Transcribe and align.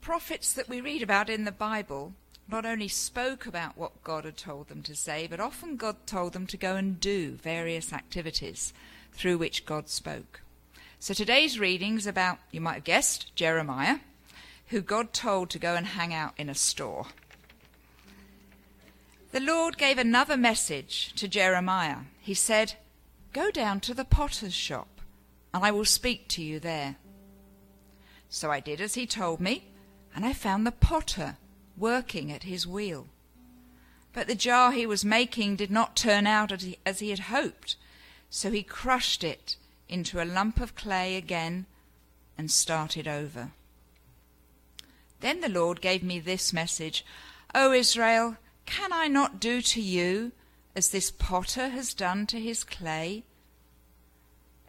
prophets 0.00 0.52
that 0.54 0.68
we 0.68 0.80
read 0.80 1.02
about 1.02 1.28
in 1.28 1.44
the 1.44 1.52
Bible 1.52 2.14
not 2.48 2.66
only 2.66 2.88
spoke 2.88 3.46
about 3.46 3.76
what 3.76 4.02
God 4.02 4.24
had 4.24 4.36
told 4.36 4.68
them 4.68 4.82
to 4.82 4.96
say, 4.96 5.26
but 5.28 5.40
often 5.40 5.76
God 5.76 5.96
told 6.06 6.32
them 6.32 6.46
to 6.48 6.56
go 6.56 6.76
and 6.76 6.98
do 6.98 7.32
various 7.42 7.92
activities 7.92 8.72
through 9.12 9.38
which 9.38 9.66
God 9.66 9.88
spoke. 9.88 10.40
So 10.98 11.14
today's 11.14 11.58
reading's 11.60 12.06
about, 12.06 12.38
you 12.50 12.60
might 12.60 12.74
have 12.74 12.84
guessed, 12.84 13.34
Jeremiah, 13.34 13.98
who 14.68 14.80
God 14.80 15.12
told 15.12 15.50
to 15.50 15.58
go 15.58 15.74
and 15.74 15.86
hang 15.86 16.12
out 16.12 16.34
in 16.36 16.48
a 16.48 16.54
store. 16.54 17.06
The 19.32 19.40
Lord 19.40 19.78
gave 19.78 19.98
another 19.98 20.36
message 20.36 21.12
to 21.14 21.28
Jeremiah. 21.28 21.98
He 22.20 22.34
said, 22.34 22.74
Go 23.32 23.50
down 23.52 23.78
to 23.80 23.94
the 23.94 24.04
potter's 24.04 24.54
shop, 24.54 24.88
and 25.54 25.64
I 25.64 25.70
will 25.70 25.84
speak 25.84 26.26
to 26.28 26.42
you 26.42 26.58
there. 26.58 26.96
So 28.28 28.50
I 28.50 28.58
did 28.58 28.80
as 28.80 28.94
he 28.94 29.06
told 29.06 29.40
me, 29.40 29.69
and 30.14 30.24
I 30.24 30.32
found 30.32 30.66
the 30.66 30.72
potter 30.72 31.36
working 31.76 32.30
at 32.30 32.42
his 32.42 32.66
wheel. 32.66 33.06
But 34.12 34.26
the 34.26 34.34
jar 34.34 34.72
he 34.72 34.86
was 34.86 35.04
making 35.04 35.56
did 35.56 35.70
not 35.70 35.96
turn 35.96 36.26
out 36.26 36.52
as 36.84 36.98
he 36.98 37.10
had 37.10 37.20
hoped, 37.20 37.76
so 38.28 38.50
he 38.50 38.62
crushed 38.62 39.22
it 39.22 39.56
into 39.88 40.22
a 40.22 40.24
lump 40.24 40.60
of 40.60 40.74
clay 40.74 41.16
again 41.16 41.66
and 42.36 42.50
started 42.50 43.06
over. 43.06 43.52
Then 45.20 45.40
the 45.40 45.48
Lord 45.48 45.80
gave 45.80 46.02
me 46.02 46.18
this 46.18 46.52
message 46.52 47.04
O 47.54 47.72
Israel, 47.72 48.36
can 48.66 48.92
I 48.92 49.08
not 49.08 49.40
do 49.40 49.60
to 49.60 49.80
you 49.80 50.32
as 50.76 50.90
this 50.90 51.10
potter 51.10 51.68
has 51.68 51.94
done 51.94 52.26
to 52.26 52.40
his 52.40 52.62
clay? 52.62 53.24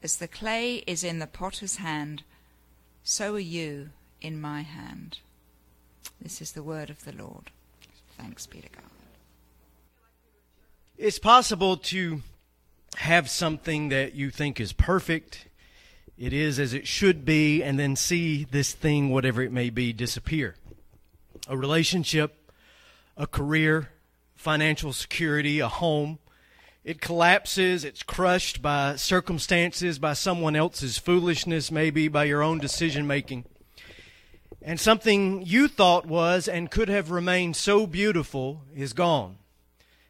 As 0.02 0.18
the 0.18 0.28
clay 0.28 0.78
is 0.88 1.04
in 1.04 1.20
the 1.20 1.28
potter's 1.28 1.78
hand, 1.78 2.24
so 3.04 3.36
are 3.36 3.40
you 3.40 3.92
in 4.20 4.42
my 4.42 4.62
hand. 4.62 5.20
This 6.22 6.40
is 6.40 6.52
the 6.52 6.62
word 6.62 6.92
of 6.92 7.04
the 7.04 7.14
Lord. 7.14 7.50
Thanks 8.18 8.46
be 8.46 8.62
to 8.62 8.70
God. 8.70 8.84
It's 10.98 11.18
possible 11.18 11.78
to 11.78 12.22
have 12.98 13.28
something 13.28 13.90
that 13.90 14.14
you 14.14 14.30
think 14.30 14.60
is 14.60 14.72
perfect, 14.72 15.48
it 16.20 16.32
is 16.32 16.60
as 16.60 16.74
it 16.76 16.86
should 16.86 17.26
be, 17.26 17.64
and 17.64 17.80
then 17.80 17.96
see 17.96 18.44
this 18.44 18.74
thing, 18.74 19.10
whatever 19.10 19.42
it 19.42 19.52
may 19.52 19.72
be, 19.72 19.94
disappear. 19.94 20.56
A 21.48 21.58
relationship, 21.58 22.52
a 23.18 23.26
career, 23.26 23.90
financial 24.36 24.94
security, 24.94 25.60
a 25.60 25.68
home. 25.68 26.20
It 26.84 27.02
collapses, 27.02 27.84
it's 27.84 28.04
crushed 28.04 28.62
by 28.62 28.96
circumstances, 28.96 29.98
by 29.98 30.14
someone 30.14 30.56
else's 30.56 31.00
foolishness, 31.00 31.72
maybe 31.72 32.08
by 32.08 32.26
your 32.26 32.44
own 32.44 32.60
decision 32.60 33.08
making. 33.08 33.46
And 34.64 34.80
something 34.80 35.44
you 35.44 35.68
thought 35.68 36.06
was 36.06 36.48
and 36.48 36.70
could 36.70 36.88
have 36.88 37.10
remained 37.10 37.56
so 37.56 37.88
beautiful 37.88 38.62
is 38.76 38.94
gone. 38.94 39.38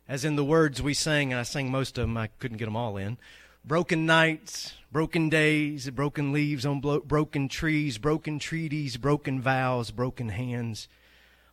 As 0.10 0.26
in 0.26 0.36
the 0.36 0.44
words 0.44 0.82
we 0.82 0.94
sang, 0.94 1.32
and 1.32 1.40
I 1.40 1.44
sang 1.44 1.72
most 1.72 1.98
of 1.98 2.04
them, 2.04 2.18
I 2.18 2.28
couldn't 2.28 2.58
get 2.58 2.66
them 2.66 2.76
all 2.76 2.98
in. 2.98 3.18
Broken 3.64 4.06
nights, 4.06 4.74
broken 4.92 5.30
days, 5.30 5.90
broken 5.90 6.34
leaves 6.34 6.66
on 6.66 6.82
blo- 6.82 7.00
broken 7.00 7.48
trees, 7.48 7.98
broken 7.98 8.40
treaties, 8.40 8.98
broken 8.98 9.40
vows, 9.40 9.90
broken 9.92 10.30
hands 10.30 10.90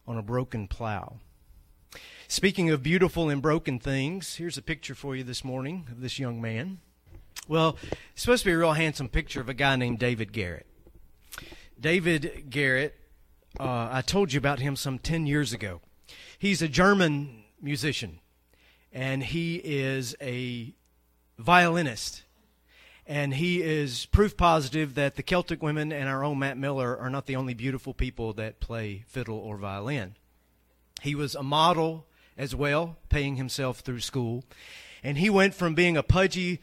on 0.07 0.19
a 0.19 0.23
broken 0.23 0.67
plow. 0.67 1.21
Speaking 2.27 2.69
of 2.69 2.83
beautiful 2.83 3.29
and 3.29 3.41
broken 3.41 3.79
things, 3.79 4.37
here's 4.37 4.59
a 4.59 4.62
picture 4.62 4.95
for 4.95 5.15
you 5.15 5.23
this 5.23 5.45
morning 5.45 5.87
of 5.91 6.01
this 6.01 6.19
young 6.19 6.41
man. 6.41 6.79
Well, 7.47 7.77
it's 8.12 8.23
supposed 8.23 8.43
to 8.43 8.51
be 8.51 8.53
a 8.55 8.59
real 8.59 8.73
handsome 8.73 9.09
picture 9.09 9.41
of 9.41 9.49
a 9.49 9.55
guy 9.55 9.77
named 9.77 10.01
David 10.01 10.33
Garrett. 10.33 10.67
David 11.81 12.47
Garrett, 12.51 12.97
uh, 13.61 13.89
I 13.93 14.03
told 14.03 14.33
you 14.33 14.39
about 14.39 14.59
him 14.59 14.75
some 14.75 14.98
10 14.98 15.27
years 15.27 15.53
ago. 15.53 15.81
He's 16.37 16.61
a 16.61 16.69
German 16.69 17.45
musician, 17.62 18.19
and 18.93 19.23
he 19.23 19.57
is 19.57 20.17
a 20.21 20.75
violinist. 21.39 22.25
And 23.06 23.34
he 23.34 23.62
is 23.62 24.06
proof 24.06 24.37
positive 24.37 24.94
that 24.97 25.15
the 25.15 25.22
Celtic 25.22 25.62
women 25.62 25.93
and 25.93 26.09
our 26.09 26.25
own 26.25 26.41
Matt 26.41 26.59
Miller 26.59 26.97
are 26.97 27.09
not 27.09 27.27
the 27.27 27.37
only 27.37 27.55
beautiful 27.55 27.95
people 27.95 28.33
that 28.34 28.60
play 28.60 29.05
fiddle 29.06 29.39
or 29.39 29.56
violin. 29.56 30.16
He 31.03 31.15
was 31.15 31.34
a 31.34 31.43
model 31.43 32.06
as 32.37 32.55
well, 32.55 32.97
paying 33.09 33.37
himself 33.37 33.81
through 33.81 34.00
school. 34.00 34.45
And 35.03 35.16
he 35.16 35.31
went 35.31 35.55
from 35.55 35.75
being 35.75 35.97
a 35.97 36.03
pudgy 36.03 36.60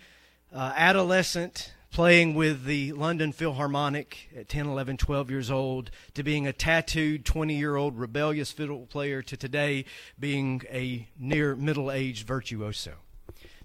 uh, 0.53 0.73
adolescent 0.75 1.73
playing 1.95 2.33
with 2.35 2.65
the 2.65 2.91
London 2.91 3.31
Philharmonic 3.31 4.29
at 4.35 4.49
10, 4.49 4.65
11, 4.65 4.97
12 4.97 5.31
years 5.31 5.49
old, 5.49 5.89
to 6.13 6.23
being 6.23 6.45
a 6.45 6.51
tattooed 6.51 7.23
20 7.23 7.55
year 7.55 7.77
old 7.77 7.97
rebellious 7.97 8.51
fiddle 8.51 8.85
player, 8.85 9.21
to 9.21 9.37
today 9.37 9.85
being 10.19 10.61
a 10.69 11.07
near 11.17 11.55
middle 11.55 11.89
aged 11.89 12.27
virtuoso. 12.27 12.95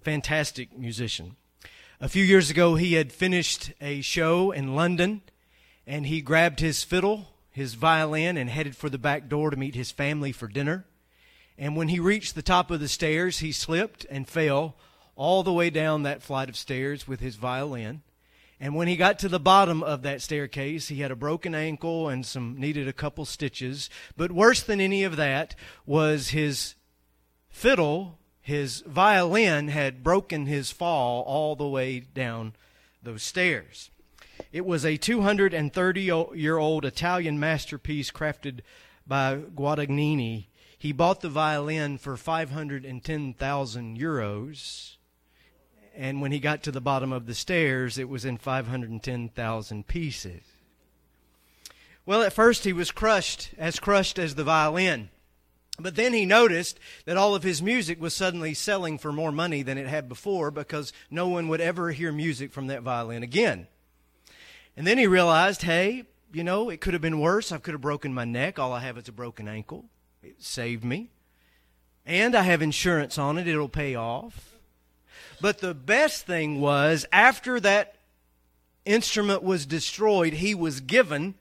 Fantastic 0.03 0.79
musician. 0.79 1.35
A 2.01 2.09
few 2.09 2.23
years 2.23 2.51
ago, 2.51 2.77
he 2.77 2.95
had 2.95 3.11
finished 3.11 3.73
a 3.81 4.01
show 4.01 4.53
in 4.53 4.77
London 4.77 5.23
and 5.85 6.07
he 6.07 6.21
grabbed 6.21 6.61
his 6.61 6.85
fiddle, 6.85 7.31
his 7.51 7.75
violin, 7.75 8.37
and 8.37 8.49
headed 8.49 8.77
for 8.77 8.89
the 8.89 8.97
back 8.97 9.29
door 9.29 9.51
to 9.51 9.57
meet 9.57 9.75
his 9.75 9.91
family 9.91 10.31
for 10.31 10.47
dinner. 10.47 10.85
And 11.59 11.75
when 11.75 11.89
he 11.89 11.99
reached 11.99 12.37
the 12.37 12.43
top 12.43 12.71
of 12.71 12.79
the 12.79 12.87
stairs, 12.87 13.41
he 13.41 13.51
slipped 13.51 14.07
and 14.09 14.29
fell 14.29 14.77
all 15.17 15.43
the 15.43 15.53
way 15.53 15.69
down 15.69 16.05
that 16.05 16.23
flight 16.23 16.49
of 16.49 16.57
stairs 16.57 17.09
with 17.09 17.19
his 17.19 17.35
violin. 17.35 18.03
And 18.61 18.75
when 18.75 18.89
he 18.89 18.97
got 18.97 19.19
to 19.21 19.29
the 19.29 19.41
bottom 19.41 19.83
of 19.83 20.03
that 20.03 20.21
staircase, 20.21 20.89
he 20.89 21.01
had 21.01 21.11
a 21.11 21.17
broken 21.17 21.55
ankle 21.55 22.11
and 22.11 22.27
some 22.27 22.57
needed 22.59 22.87
a 22.87 22.93
couple 22.93 23.25
stitches. 23.25 23.89
But 24.19 24.31
worse 24.31 24.63
than 24.63 24.83
any 24.83 25.03
of 25.03 25.17
that 25.17 25.55
was 25.87 26.29
his 26.29 26.75
fiddle, 27.49 28.19
his 28.43 28.83
violin 28.83 29.69
had 29.69 30.05
broken 30.05 30.45
his 30.45 30.71
fall 30.71 31.23
all 31.23 31.57
the 31.57 31.67
way 31.67 32.01
down 32.01 32.53
those 33.03 33.23
stairs. 33.23 33.91
It 34.53 34.67
was 34.67 34.85
a 34.85 34.99
230 34.99 36.03
year 36.35 36.59
old 36.59 36.85
Italian 36.85 37.41
masterpiece 37.41 38.11
crafted 38.11 38.61
by 39.07 39.37
Guadagnini. 39.37 40.49
He 40.77 40.93
bought 40.93 41.21
the 41.21 41.31
violin 41.31 41.97
for 41.97 42.17
510,000 42.17 43.99
euros 43.99 44.97
and 45.97 46.21
when 46.21 46.33
he 46.33 46.39
got 46.39 46.63
to 46.63 46.73
the 46.73 46.81
bottom 46.81 47.13
of 47.13 47.27
the 47.27 47.35
stairs, 47.35 47.99
it 47.99 48.09
was 48.09 48.25
in 48.25 48.39
510,000 48.39 49.87
pieces. 49.87 50.43
Well, 52.07 52.23
at 52.23 52.33
first 52.33 52.65
he 52.65 52.73
was 52.73 52.91
crushed, 52.91 53.51
as 53.59 53.79
crushed 53.79 54.19
as 54.19 54.35
the 54.35 54.45
violin. 54.45 55.11
But 55.79 55.97
then 55.97 56.13
he 56.13 56.27
noticed 56.27 56.79
that 57.05 57.17
all 57.17 57.35
of 57.35 57.43
his 57.43 57.63
music 57.63 58.01
was 58.01 58.15
suddenly 58.15 58.55
selling 58.55 58.99
for 58.99 59.13
more 59.13 59.33
money 59.33 59.63
than 59.63 59.79
it 59.79 59.87
had 59.87 60.09
before 60.09 60.51
because 60.51 60.93
no 61.11 61.29
one 61.29 61.49
would 61.49 61.61
ever 61.61 61.91
hear 61.93 62.13
music 62.13 62.53
from 62.53 62.67
that 62.67 62.83
violin 62.83 63.23
again. 63.23 63.67
And 64.77 64.87
then 64.87 64.99
he 64.99 65.07
realized, 65.07 65.63
hey, 65.63 66.05
you 66.33 66.45
know, 66.45 66.71
it 66.71 66.81
could 66.81 66.93
have 66.93 67.03
been 67.03 67.21
worse. 67.21 67.51
I 67.51 67.59
could 67.59 67.75
have 67.75 67.81
broken 67.81 68.15
my 68.15 68.25
neck. 68.25 68.59
All 68.59 68.73
I 68.73 68.81
have 68.81 68.99
is 68.99 69.09
a 69.09 69.13
broken 69.13 69.49
ankle. 69.49 69.87
It 70.23 70.43
saved 70.43 70.85
me. 70.85 71.11
And 72.07 72.35
I 72.35 72.43
have 72.43 72.63
insurance 72.63 73.19
on 73.19 73.39
it. 73.39 73.47
It'll 73.47 73.69
pay 73.69 73.95
off. 73.95 74.50
But 75.41 75.59
the 75.59 75.75
best 75.75 76.27
thing 76.27 76.61
was, 76.61 77.07
after 77.13 77.61
that 77.61 77.97
instrument 78.85 79.43
was 79.43 79.67
destroyed, 79.67 80.35
he 80.35 80.55
was 80.55 80.81
given, 80.81 81.35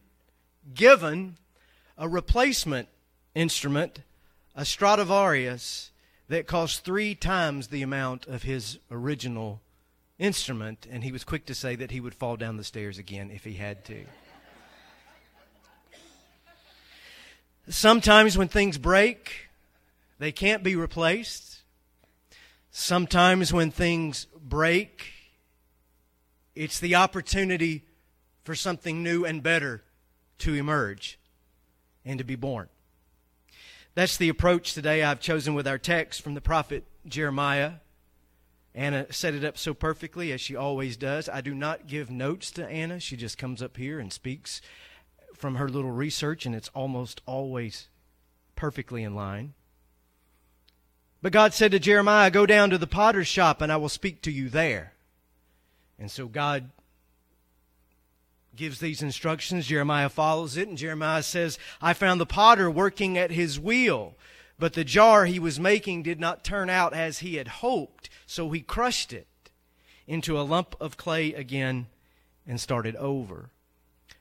given 0.74 1.38
a 1.98 2.08
replacement 2.08 2.88
instrument, 3.36 4.02
a 4.56 4.66
Stradivarius, 4.66 5.92
that 6.28 6.48
cost 6.48 6.86
three 6.86 7.16
times 7.16 7.68
the 7.68 7.82
amount 7.82 8.28
of 8.28 8.44
his 8.44 8.78
original 8.92 9.62
instrument, 10.20 10.86
and 10.90 11.04
he 11.04 11.12
was 11.12 11.24
quick 11.24 11.46
to 11.48 11.56
say 11.56 11.76
that 11.76 11.92
he 11.92 12.00
would 12.00 12.14
fall 12.14 12.36
down 12.38 12.58
the 12.58 12.64
stairs 12.64 12.98
again 12.98 13.32
if 13.32 13.44
he 13.44 13.54
had 13.54 13.84
to. 13.86 14.06
Sometimes 17.68 18.38
when 18.38 18.48
things 18.48 18.78
break, 18.78 19.50
they 20.20 20.32
can't 20.32 20.64
be 20.64 20.76
replaced. 20.76 21.49
Sometimes 22.72 23.52
when 23.52 23.72
things 23.72 24.28
break, 24.40 25.14
it's 26.56 26.80
the 26.80 26.96
opportunity 26.96 27.86
for 28.44 28.56
something 28.56 29.04
new 29.04 29.26
and 29.26 29.42
better 29.42 29.84
to 30.40 30.54
emerge 30.54 31.20
and 32.06 32.18
to 32.20 32.24
be 32.24 32.36
born. 32.36 32.70
That's 33.96 34.18
the 34.18 34.30
approach 34.30 34.74
today 34.74 35.04
I've 35.04 35.20
chosen 35.20 35.56
with 35.56 35.68
our 35.68 35.78
text 35.78 36.22
from 36.22 36.34
the 36.34 36.42
prophet 36.42 36.86
Jeremiah. 37.08 37.74
Anna 38.76 39.12
set 39.12 39.34
it 39.34 39.44
up 39.44 39.58
so 39.58 39.74
perfectly, 39.74 40.32
as 40.32 40.40
she 40.40 40.56
always 40.56 40.96
does. 40.96 41.28
I 41.28 41.42
do 41.42 41.56
not 41.56 41.88
give 41.88 42.12
notes 42.12 42.52
to 42.52 42.68
Anna. 42.68 43.00
She 43.00 43.18
just 43.18 43.38
comes 43.38 43.64
up 43.64 43.78
here 43.78 44.00
and 44.00 44.14
speaks 44.14 44.62
from 45.34 45.56
her 45.56 45.68
little 45.68 45.92
research, 45.92 46.46
and 46.46 46.54
it's 46.54 46.70
almost 46.70 47.22
always 47.26 47.90
perfectly 48.56 49.04
in 49.04 49.16
line. 49.16 49.54
But 51.22 51.34
God 51.34 51.54
said 51.54 51.72
to 51.72 51.80
Jeremiah, 51.80 52.32
Go 52.32 52.46
down 52.46 52.70
to 52.70 52.78
the 52.78 52.88
potter's 52.88 53.28
shop 53.28 53.62
and 53.62 53.72
I 53.72 53.78
will 53.78 53.90
speak 53.90 54.22
to 54.24 54.32
you 54.32 54.50
there. 54.50 54.94
And 55.98 56.10
so 56.10 56.28
God 56.28 56.70
gives 58.56 58.80
these 58.80 59.02
instructions. 59.02 59.68
Jeremiah 59.68 60.10
follows 60.10 60.58
it, 60.58 60.68
and 60.68 60.78
Jeremiah 60.78 61.24
says, 61.24 61.58
I 61.82 61.94
found 61.94 62.20
the 62.20 62.26
potter 62.26 62.70
working 62.70 63.18
at 63.18 63.32
his 63.32 63.60
wheel, 63.60 64.16
but 64.58 64.74
the 64.74 64.84
jar 64.84 65.26
he 65.26 65.40
was 65.40 65.60
making 65.60 66.04
did 66.04 66.20
not 66.20 66.44
turn 66.44 66.70
out 66.70 66.94
as 66.94 67.20
he 67.20 67.36
had 67.36 67.48
hoped, 67.48 68.10
so 68.26 68.50
he 68.52 68.62
crushed 68.62 69.14
it 69.14 69.28
into 70.08 70.40
a 70.40 70.44
lump 70.44 70.76
of 70.80 70.98
clay 70.98 71.34
again 71.34 71.88
and 72.46 72.60
started 72.60 72.96
over. 72.98 73.50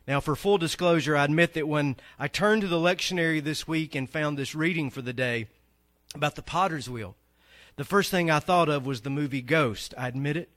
Now, 0.07 0.21
for 0.21 0.37
full 0.37 0.59
disclosure, 0.59 1.17
I 1.17 1.25
admit 1.25 1.55
that 1.55 1.69
when 1.69 1.97
I 2.19 2.29
turned 2.29 2.63
to 2.63 2.69
the 2.69 2.77
lectionary 2.77 3.43
this 3.43 3.67
week 3.69 3.95
and 3.95 4.09
found 4.09 4.39
this 4.39 4.55
reading 4.55 4.91
for 4.91 5.03
the 5.03 5.13
day 5.13 5.49
about 6.15 6.35
the 6.35 6.43
potter's 6.43 6.89
wheel, 6.89 7.17
the 7.77 7.85
first 7.85 8.11
thing 8.11 8.31
I 8.31 8.41
thought 8.41 8.69
of 8.69 8.87
was 8.87 9.03
the 9.03 9.11
movie 9.11 9.43
Ghost. 9.43 9.95
I 9.97 10.09
admit 10.09 10.37
it. 10.37 10.51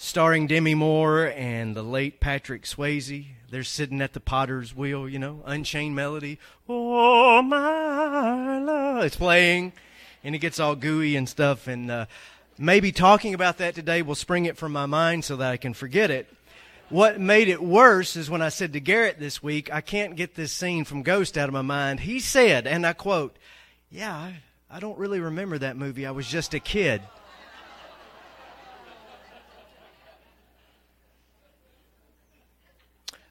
starring 0.00 0.46
Demi 0.46 0.74
Moore 0.74 1.32
and 1.36 1.74
the 1.74 1.82
late 1.82 2.20
Patrick 2.20 2.62
Swayze. 2.62 3.26
They're 3.50 3.64
sitting 3.64 4.00
at 4.00 4.12
the 4.12 4.20
potter's 4.20 4.74
wheel, 4.74 5.08
you 5.08 5.18
know, 5.18 5.42
Unchained 5.44 5.96
Melody. 5.96 6.38
Oh, 6.68 7.42
my 7.42 8.58
love. 8.58 9.04
It's 9.04 9.16
playing, 9.16 9.72
and 10.22 10.34
it 10.34 10.38
gets 10.38 10.60
all 10.60 10.76
gooey 10.76 11.16
and 11.16 11.28
stuff. 11.28 11.66
And 11.66 11.90
uh, 11.90 12.06
maybe 12.56 12.92
talking 12.92 13.34
about 13.34 13.58
that 13.58 13.74
today 13.74 14.00
will 14.00 14.14
spring 14.14 14.44
it 14.44 14.56
from 14.56 14.72
my 14.72 14.86
mind 14.86 15.24
so 15.24 15.36
that 15.36 15.50
I 15.50 15.56
can 15.56 15.74
forget 15.74 16.10
it. 16.10 16.32
What 16.90 17.20
made 17.20 17.48
it 17.48 17.62
worse 17.62 18.16
is 18.16 18.30
when 18.30 18.40
I 18.40 18.48
said 18.48 18.72
to 18.72 18.80
Garrett 18.80 19.18
this 19.18 19.42
week, 19.42 19.70
I 19.72 19.82
can't 19.82 20.16
get 20.16 20.34
this 20.34 20.52
scene 20.52 20.84
from 20.84 21.02
Ghost 21.02 21.36
out 21.36 21.48
of 21.48 21.52
my 21.52 21.60
mind. 21.60 22.00
He 22.00 22.18
said, 22.18 22.66
and 22.66 22.86
I 22.86 22.94
quote, 22.94 23.36
Yeah, 23.90 24.14
I, 24.14 24.36
I 24.70 24.80
don't 24.80 24.98
really 24.98 25.20
remember 25.20 25.58
that 25.58 25.76
movie. 25.76 26.06
I 26.06 26.12
was 26.12 26.26
just 26.26 26.54
a 26.54 26.60
kid. 26.60 27.02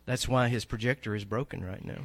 That's 0.06 0.28
why 0.28 0.48
his 0.48 0.64
projector 0.64 1.16
is 1.16 1.26
broken 1.26 1.66
right 1.66 1.84
now. 1.84 2.04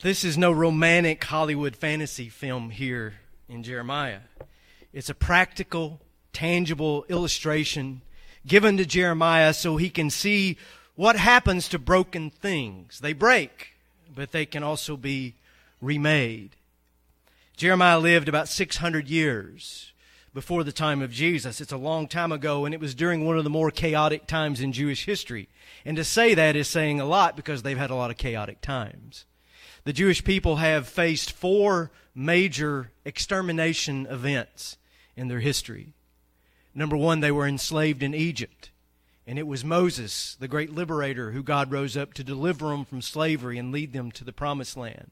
this 0.00 0.24
is 0.24 0.36
no 0.36 0.50
romantic 0.52 1.22
Hollywood 1.22 1.76
fantasy 1.76 2.28
film 2.28 2.70
here 2.70 3.14
in 3.48 3.62
Jeremiah. 3.62 4.20
It's 4.92 5.08
a 5.08 5.14
practical, 5.14 6.00
tangible 6.36 7.06
illustration 7.08 8.02
given 8.46 8.76
to 8.76 8.84
Jeremiah 8.84 9.54
so 9.54 9.78
he 9.78 9.88
can 9.88 10.10
see 10.10 10.58
what 10.94 11.16
happens 11.16 11.66
to 11.70 11.78
broken 11.78 12.28
things. 12.28 13.00
They 13.00 13.14
break, 13.14 13.68
but 14.14 14.32
they 14.32 14.44
can 14.44 14.62
also 14.62 14.98
be 14.98 15.32
remade. 15.80 16.50
Jeremiah 17.56 17.98
lived 17.98 18.28
about 18.28 18.48
600 18.48 19.08
years 19.08 19.92
before 20.34 20.62
the 20.62 20.72
time 20.72 21.00
of 21.00 21.10
Jesus. 21.10 21.62
It's 21.62 21.72
a 21.72 21.78
long 21.78 22.06
time 22.06 22.32
ago, 22.32 22.66
and 22.66 22.74
it 22.74 22.80
was 22.80 22.94
during 22.94 23.24
one 23.24 23.38
of 23.38 23.44
the 23.44 23.48
more 23.48 23.70
chaotic 23.70 24.26
times 24.26 24.60
in 24.60 24.72
Jewish 24.72 25.06
history. 25.06 25.48
And 25.86 25.96
to 25.96 26.04
say 26.04 26.34
that 26.34 26.54
is 26.54 26.68
saying 26.68 27.00
a 27.00 27.06
lot 27.06 27.34
because 27.34 27.62
they've 27.62 27.78
had 27.78 27.90
a 27.90 27.94
lot 27.94 28.10
of 28.10 28.18
chaotic 28.18 28.60
times. 28.60 29.24
The 29.84 29.94
Jewish 29.94 30.22
people 30.22 30.56
have 30.56 30.86
faced 30.86 31.32
four 31.32 31.90
major 32.14 32.90
extermination 33.06 34.06
events 34.10 34.76
in 35.16 35.28
their 35.28 35.40
history. 35.40 35.94
Number 36.76 36.96
one, 36.96 37.20
they 37.20 37.32
were 37.32 37.46
enslaved 37.46 38.02
in 38.02 38.14
Egypt. 38.14 38.70
And 39.26 39.38
it 39.38 39.46
was 39.46 39.64
Moses, 39.64 40.36
the 40.38 40.46
great 40.46 40.74
liberator, 40.74 41.32
who 41.32 41.42
God 41.42 41.72
rose 41.72 41.96
up 41.96 42.12
to 42.14 42.22
deliver 42.22 42.68
them 42.68 42.84
from 42.84 43.00
slavery 43.00 43.56
and 43.56 43.72
lead 43.72 43.94
them 43.94 44.12
to 44.12 44.24
the 44.24 44.32
promised 44.32 44.76
land. 44.76 45.10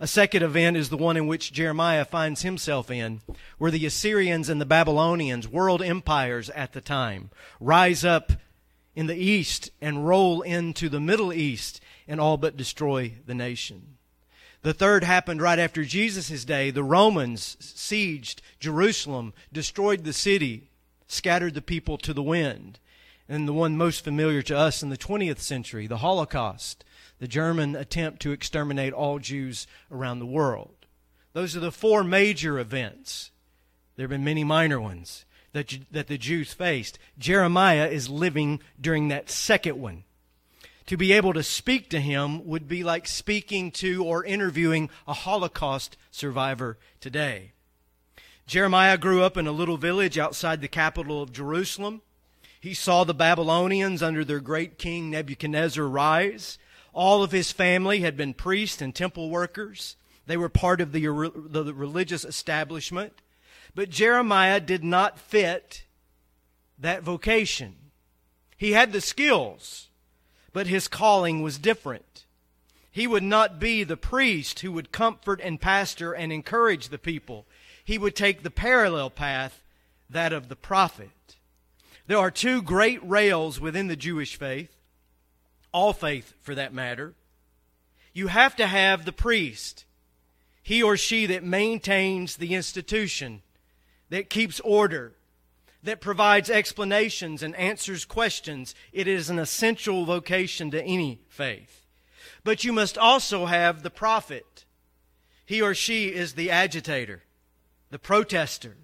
A 0.00 0.08
second 0.08 0.42
event 0.42 0.76
is 0.76 0.90
the 0.90 0.96
one 0.96 1.16
in 1.16 1.28
which 1.28 1.52
Jeremiah 1.52 2.04
finds 2.04 2.42
himself 2.42 2.90
in, 2.90 3.20
where 3.58 3.70
the 3.70 3.86
Assyrians 3.86 4.48
and 4.48 4.60
the 4.60 4.66
Babylonians, 4.66 5.46
world 5.46 5.82
empires 5.82 6.50
at 6.50 6.72
the 6.72 6.80
time, 6.80 7.30
rise 7.60 8.04
up 8.04 8.32
in 8.96 9.06
the 9.06 9.16
east 9.16 9.70
and 9.80 10.06
roll 10.06 10.42
into 10.42 10.88
the 10.88 11.00
Middle 11.00 11.32
East 11.32 11.80
and 12.08 12.20
all 12.20 12.36
but 12.36 12.56
destroy 12.56 13.14
the 13.24 13.34
nation. 13.34 13.98
The 14.62 14.74
third 14.74 15.04
happened 15.04 15.40
right 15.40 15.60
after 15.60 15.84
Jesus' 15.84 16.44
day. 16.44 16.72
The 16.72 16.82
Romans 16.82 17.56
sieged 17.60 18.40
Jerusalem, 18.58 19.32
destroyed 19.52 20.02
the 20.02 20.12
city, 20.12 20.68
scattered 21.08 21.54
the 21.54 21.62
people 21.62 21.98
to 21.98 22.14
the 22.14 22.22
wind. 22.22 22.78
And 23.28 23.48
the 23.48 23.52
one 23.52 23.76
most 23.76 24.04
familiar 24.04 24.40
to 24.42 24.56
us 24.56 24.82
in 24.82 24.88
the 24.88 24.96
20th 24.96 25.40
century, 25.40 25.86
the 25.86 25.98
Holocaust, 25.98 26.84
the 27.18 27.28
German 27.28 27.74
attempt 27.74 28.22
to 28.22 28.32
exterminate 28.32 28.92
all 28.92 29.18
Jews 29.18 29.66
around 29.90 30.20
the 30.20 30.26
world. 30.26 30.86
Those 31.32 31.56
are 31.56 31.60
the 31.60 31.72
four 31.72 32.04
major 32.04 32.58
events. 32.58 33.30
There 33.96 34.04
have 34.04 34.10
been 34.10 34.24
many 34.24 34.44
minor 34.44 34.80
ones 34.80 35.24
that, 35.52 35.76
that 35.90 36.06
the 36.06 36.18
Jews 36.18 36.52
faced. 36.52 36.98
Jeremiah 37.18 37.88
is 37.88 38.08
living 38.08 38.60
during 38.80 39.08
that 39.08 39.28
second 39.28 39.80
one. 39.80 40.04
To 40.86 40.96
be 40.96 41.12
able 41.12 41.34
to 41.34 41.42
speak 41.42 41.90
to 41.90 42.00
him 42.00 42.46
would 42.46 42.66
be 42.66 42.82
like 42.82 43.06
speaking 43.06 43.70
to 43.72 44.02
or 44.04 44.24
interviewing 44.24 44.88
a 45.06 45.12
Holocaust 45.12 45.98
survivor 46.10 46.78
today. 46.98 47.52
Jeremiah 48.48 48.96
grew 48.96 49.22
up 49.22 49.36
in 49.36 49.46
a 49.46 49.52
little 49.52 49.76
village 49.76 50.16
outside 50.16 50.62
the 50.62 50.68
capital 50.68 51.20
of 51.20 51.34
Jerusalem. 51.34 52.00
He 52.58 52.72
saw 52.72 53.04
the 53.04 53.12
Babylonians 53.12 54.02
under 54.02 54.24
their 54.24 54.40
great 54.40 54.78
king 54.78 55.10
Nebuchadnezzar 55.10 55.86
rise. 55.86 56.58
All 56.94 57.22
of 57.22 57.30
his 57.30 57.52
family 57.52 58.00
had 58.00 58.16
been 58.16 58.32
priests 58.32 58.80
and 58.80 58.94
temple 58.94 59.28
workers. 59.28 59.96
They 60.26 60.38
were 60.38 60.48
part 60.48 60.80
of 60.80 60.92
the, 60.92 61.02
the 61.02 61.74
religious 61.74 62.24
establishment. 62.24 63.20
But 63.74 63.90
Jeremiah 63.90 64.60
did 64.60 64.82
not 64.82 65.18
fit 65.18 65.84
that 66.78 67.02
vocation. 67.02 67.76
He 68.56 68.72
had 68.72 68.94
the 68.94 69.02
skills, 69.02 69.90
but 70.54 70.66
his 70.66 70.88
calling 70.88 71.42
was 71.42 71.58
different. 71.58 72.24
He 72.90 73.06
would 73.06 73.22
not 73.22 73.60
be 73.60 73.84
the 73.84 73.98
priest 73.98 74.60
who 74.60 74.72
would 74.72 74.90
comfort 74.90 75.38
and 75.44 75.60
pastor 75.60 76.14
and 76.14 76.32
encourage 76.32 76.88
the 76.88 76.98
people. 76.98 77.46
He 77.88 77.96
would 77.96 78.14
take 78.14 78.42
the 78.42 78.50
parallel 78.50 79.08
path, 79.08 79.62
that 80.10 80.30
of 80.30 80.50
the 80.50 80.56
prophet. 80.56 81.08
There 82.06 82.18
are 82.18 82.30
two 82.30 82.60
great 82.60 83.00
rails 83.02 83.58
within 83.58 83.86
the 83.86 83.96
Jewish 83.96 84.36
faith 84.36 84.76
all 85.72 85.94
faith 85.94 86.34
for 86.42 86.54
that 86.54 86.74
matter, 86.74 87.14
you 88.12 88.26
have 88.26 88.54
to 88.56 88.66
have 88.66 89.06
the 89.06 89.12
priest, 89.12 89.86
he 90.62 90.82
or 90.82 90.98
she 90.98 91.24
that 91.24 91.42
maintains 91.42 92.36
the 92.36 92.54
institution, 92.54 93.40
that 94.10 94.28
keeps 94.28 94.60
order, 94.60 95.14
that 95.82 96.02
provides 96.02 96.50
explanations 96.50 97.42
and 97.42 97.56
answers 97.56 98.04
questions. 98.04 98.74
It 98.92 99.08
is 99.08 99.30
an 99.30 99.38
essential 99.38 100.04
vocation 100.04 100.70
to 100.72 100.82
any 100.82 101.22
faith. 101.30 101.86
But 102.44 102.64
you 102.64 102.72
must 102.74 102.98
also 102.98 103.46
have 103.46 103.82
the 103.82 103.88
prophet. 103.88 104.66
He 105.46 105.62
or 105.62 105.74
she 105.74 106.08
is 106.08 106.34
the 106.34 106.50
agitator, 106.50 107.22
the 107.90 107.98
protester, 107.98 108.76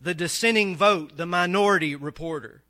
the 0.00 0.14
dissenting 0.14 0.76
vote, 0.76 1.16
the 1.16 1.26
minority 1.26 1.94
reporter. 1.94 2.62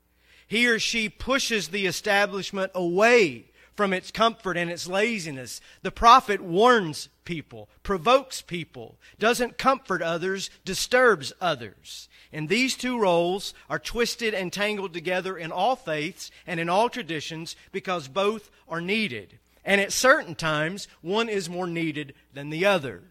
He 0.47 0.69
or 0.69 0.79
she 0.79 1.09
pushes 1.09 1.69
the 1.69 1.87
establishment 1.87 2.73
away 2.75 3.47
from 3.75 3.93
its 3.93 4.11
comfort 4.11 4.57
and 4.57 4.71
its 4.71 4.87
laziness. 4.87 5.61
The 5.83 5.91
prophet 5.91 6.41
warns 6.41 7.09
people, 7.25 7.69
provokes 7.83 8.43
people, 8.43 8.99
doesn't 9.19 9.59
comfort 9.59 10.03
others, 10.03 10.51
disturbs 10.65 11.33
others. 11.41 12.09
And 12.33 12.49
these 12.49 12.77
two 12.77 12.99
roles 12.99 13.55
are 13.71 13.79
twisted 13.79 14.35
and 14.35 14.53
tangled 14.53 14.93
together 14.93 15.37
in 15.37 15.51
all 15.51 15.77
faiths 15.77 16.31
and 16.47 16.61
in 16.61 16.69
all 16.69 16.89
traditions 16.89 17.57
because 17.73 18.09
both 18.09 18.51
are 18.69 18.81
needed. 18.81 19.39
And 19.65 19.81
at 19.81 19.93
certain 19.93 20.35
times, 20.35 20.89
one 21.01 21.29
is 21.29 21.49
more 21.49 21.67
needed 21.67 22.15
than 22.35 22.51
the 22.51 22.67
other. 22.67 23.03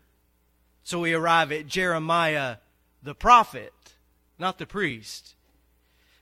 So 0.84 1.00
we 1.00 1.14
arrive 1.14 1.52
at 1.52 1.68
Jeremiah 1.68 2.58
the 3.02 3.16
prophet, 3.16 3.74
not 4.38 4.58
the 4.58 4.66
priest. 4.66 5.36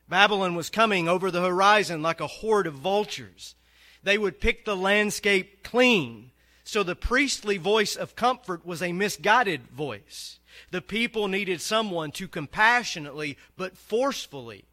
Babylon 0.08 0.56
was 0.56 0.70
coming 0.70 1.08
over 1.08 1.30
the 1.30 1.46
horizon 1.46 2.02
like 2.02 2.20
a 2.20 2.28
horde 2.28 2.68
of 2.68 2.74
vultures. 2.74 3.56
They 4.02 4.18
would 4.18 4.40
pick 4.40 4.66
the 4.66 4.76
landscape 4.76 5.64
clean. 5.64 6.32
So 6.64 6.84
the 6.84 6.96
priestly 6.96 7.58
voice 7.58 7.96
of 7.96 8.16
comfort 8.16 8.66
was 8.66 8.82
a 8.82 8.92
misguided 8.92 9.68
voice. 9.70 10.40
The 10.72 10.82
people 10.82 11.28
needed 11.28 11.62
someone 11.62 12.12
to 12.14 12.28
compassionately 12.28 13.38
but 13.58 13.78
forcefully 13.78 14.66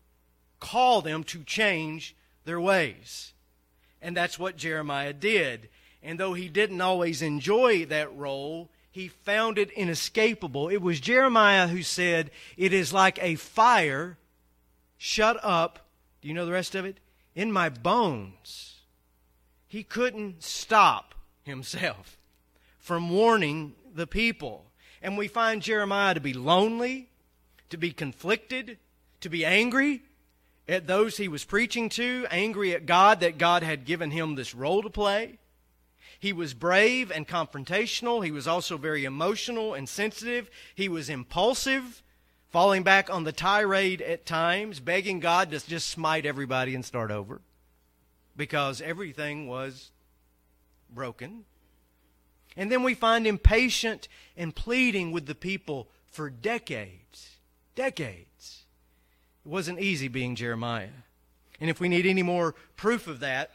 call 0.60 1.02
them 1.02 1.22
to 1.24 1.44
change 1.44 2.16
their 2.44 2.60
ways. 2.60 3.32
And 4.00 4.16
that's 4.16 4.38
what 4.38 4.56
Jeremiah 4.56 5.12
did. 5.12 5.68
And 6.02 6.20
though 6.20 6.34
he 6.34 6.48
didn't 6.48 6.80
always 6.80 7.22
enjoy 7.22 7.86
that 7.86 8.14
role, 8.14 8.70
he 8.96 9.08
found 9.08 9.58
it 9.58 9.70
inescapable. 9.72 10.70
It 10.70 10.80
was 10.80 11.00
Jeremiah 11.00 11.66
who 11.66 11.82
said, 11.82 12.30
It 12.56 12.72
is 12.72 12.94
like 12.94 13.22
a 13.22 13.34
fire 13.34 14.16
shut 14.96 15.38
up. 15.42 15.90
Do 16.22 16.28
you 16.28 16.34
know 16.34 16.46
the 16.46 16.52
rest 16.52 16.74
of 16.74 16.86
it? 16.86 16.96
In 17.34 17.52
my 17.52 17.68
bones 17.68 18.80
he 19.66 19.82
couldn't 19.82 20.42
stop 20.42 21.14
himself 21.42 22.16
from 22.78 23.10
warning 23.10 23.74
the 23.94 24.06
people. 24.06 24.64
And 25.02 25.18
we 25.18 25.28
find 25.28 25.60
Jeremiah 25.60 26.14
to 26.14 26.20
be 26.20 26.32
lonely, 26.32 27.10
to 27.68 27.76
be 27.76 27.92
conflicted, 27.92 28.78
to 29.20 29.28
be 29.28 29.44
angry 29.44 30.04
at 30.66 30.86
those 30.86 31.18
he 31.18 31.28
was 31.28 31.44
preaching 31.44 31.90
to, 31.90 32.26
angry 32.30 32.74
at 32.74 32.86
God 32.86 33.20
that 33.20 33.36
God 33.36 33.62
had 33.62 33.84
given 33.84 34.10
him 34.10 34.36
this 34.36 34.54
role 34.54 34.82
to 34.82 34.88
play. 34.88 35.38
He 36.18 36.32
was 36.32 36.54
brave 36.54 37.10
and 37.10 37.26
confrontational. 37.28 38.24
He 38.24 38.30
was 38.30 38.46
also 38.46 38.76
very 38.76 39.04
emotional 39.04 39.74
and 39.74 39.88
sensitive. 39.88 40.50
He 40.74 40.88
was 40.88 41.08
impulsive, 41.08 42.02
falling 42.48 42.82
back 42.82 43.10
on 43.10 43.24
the 43.24 43.32
tirade 43.32 44.00
at 44.00 44.26
times, 44.26 44.80
begging 44.80 45.20
God 45.20 45.50
to 45.50 45.66
just 45.66 45.88
smite 45.88 46.26
everybody 46.26 46.74
and 46.74 46.84
start 46.84 47.10
over 47.10 47.40
because 48.36 48.80
everything 48.80 49.46
was 49.46 49.90
broken. 50.90 51.44
And 52.56 52.72
then 52.72 52.82
we 52.82 52.94
find 52.94 53.26
him 53.26 53.38
patient 53.38 54.08
and 54.36 54.54
pleading 54.54 55.12
with 55.12 55.26
the 55.26 55.34
people 55.34 55.88
for 56.06 56.30
decades. 56.30 57.36
Decades. 57.74 58.64
It 59.44 59.48
wasn't 59.48 59.80
easy 59.80 60.08
being 60.08 60.34
Jeremiah. 60.34 60.88
And 61.60 61.70
if 61.70 61.80
we 61.80 61.88
need 61.88 62.06
any 62.06 62.22
more 62.22 62.54
proof 62.76 63.06
of 63.06 63.20
that, 63.20 63.50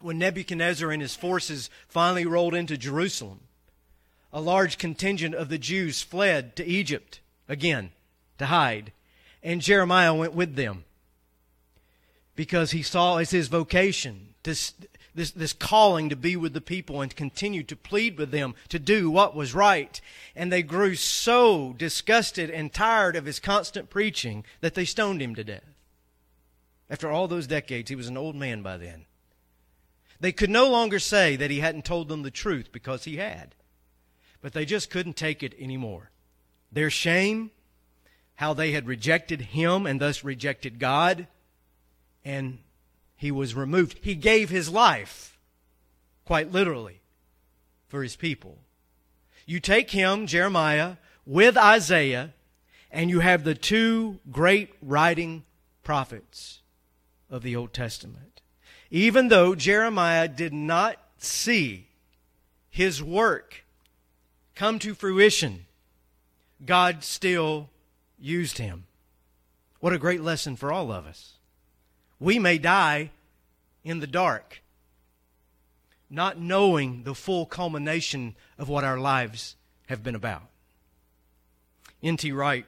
when 0.00 0.18
Nebuchadnezzar 0.18 0.90
and 0.90 1.02
his 1.02 1.14
forces 1.14 1.70
finally 1.88 2.26
rolled 2.26 2.54
into 2.54 2.76
Jerusalem, 2.76 3.40
a 4.32 4.40
large 4.40 4.78
contingent 4.78 5.34
of 5.34 5.48
the 5.48 5.58
Jews 5.58 6.02
fled 6.02 6.56
to 6.56 6.64
Egypt 6.64 7.20
again 7.48 7.90
to 8.38 8.46
hide, 8.46 8.92
and 9.42 9.60
Jeremiah 9.60 10.14
went 10.14 10.34
with 10.34 10.56
them 10.56 10.84
because 12.36 12.70
he 12.70 12.82
saw 12.82 13.16
as 13.16 13.30
his 13.30 13.48
vocation 13.48 14.34
this, 14.44 14.72
this, 15.14 15.30
this 15.32 15.52
calling 15.52 16.08
to 16.08 16.16
be 16.16 16.36
with 16.36 16.54
the 16.54 16.60
people 16.60 17.00
and 17.00 17.14
continue 17.14 17.62
to 17.64 17.76
plead 17.76 18.16
with 18.16 18.30
them 18.30 18.54
to 18.68 18.78
do 18.78 19.10
what 19.10 19.34
was 19.34 19.54
right. 19.54 20.00
And 20.34 20.50
they 20.50 20.62
grew 20.62 20.94
so 20.94 21.74
disgusted 21.76 22.48
and 22.50 22.72
tired 22.72 23.16
of 23.16 23.26
his 23.26 23.40
constant 23.40 23.90
preaching 23.90 24.44
that 24.60 24.74
they 24.74 24.84
stoned 24.84 25.20
him 25.20 25.34
to 25.34 25.44
death. 25.44 25.64
After 26.88 27.10
all 27.10 27.28
those 27.28 27.46
decades, 27.46 27.90
he 27.90 27.96
was 27.96 28.08
an 28.08 28.16
old 28.16 28.36
man 28.36 28.62
by 28.62 28.76
then. 28.76 29.04
They 30.20 30.32
could 30.32 30.50
no 30.50 30.68
longer 30.68 30.98
say 30.98 31.36
that 31.36 31.50
he 31.50 31.60
hadn't 31.60 31.86
told 31.86 32.08
them 32.08 32.22
the 32.22 32.30
truth 32.30 32.70
because 32.70 33.04
he 33.04 33.16
had. 33.16 33.54
But 34.42 34.52
they 34.52 34.66
just 34.66 34.90
couldn't 34.90 35.16
take 35.16 35.42
it 35.42 35.54
anymore. 35.58 36.10
Their 36.70 36.90
shame, 36.90 37.50
how 38.36 38.54
they 38.54 38.72
had 38.72 38.86
rejected 38.86 39.40
him 39.40 39.86
and 39.86 40.00
thus 40.00 40.22
rejected 40.22 40.78
God, 40.78 41.26
and 42.24 42.58
he 43.16 43.30
was 43.30 43.54
removed. 43.54 43.98
He 44.02 44.14
gave 44.14 44.50
his 44.50 44.68
life, 44.68 45.38
quite 46.24 46.52
literally, 46.52 47.00
for 47.88 48.02
his 48.02 48.16
people. 48.16 48.58
You 49.46 49.58
take 49.58 49.90
him, 49.90 50.26
Jeremiah, 50.26 50.96
with 51.26 51.56
Isaiah, 51.56 52.34
and 52.90 53.10
you 53.10 53.20
have 53.20 53.44
the 53.44 53.54
two 53.54 54.20
great 54.30 54.74
writing 54.82 55.44
prophets 55.82 56.60
of 57.30 57.42
the 57.42 57.56
Old 57.56 57.72
Testament 57.72 58.29
even 58.90 59.28
though 59.28 59.54
Jeremiah 59.54 60.26
did 60.26 60.52
not 60.52 60.96
see 61.18 61.86
his 62.70 63.02
work 63.02 63.64
come 64.54 64.78
to 64.80 64.94
fruition, 64.94 65.66
God 66.64 67.04
still 67.04 67.68
used 68.18 68.58
him. 68.58 68.84
What 69.78 69.92
a 69.92 69.98
great 69.98 70.20
lesson 70.20 70.56
for 70.56 70.72
all 70.72 70.92
of 70.92 71.06
us. 71.06 71.34
We 72.18 72.38
may 72.38 72.58
die 72.58 73.10
in 73.84 74.00
the 74.00 74.06
dark, 74.06 74.62
not 76.10 76.38
knowing 76.38 77.04
the 77.04 77.14
full 77.14 77.46
culmination 77.46 78.34
of 78.58 78.68
what 78.68 78.84
our 78.84 78.98
lives 78.98 79.56
have 79.86 80.02
been 80.02 80.14
about. 80.14 80.42
N.T. 82.02 82.30
Wright 82.32 82.66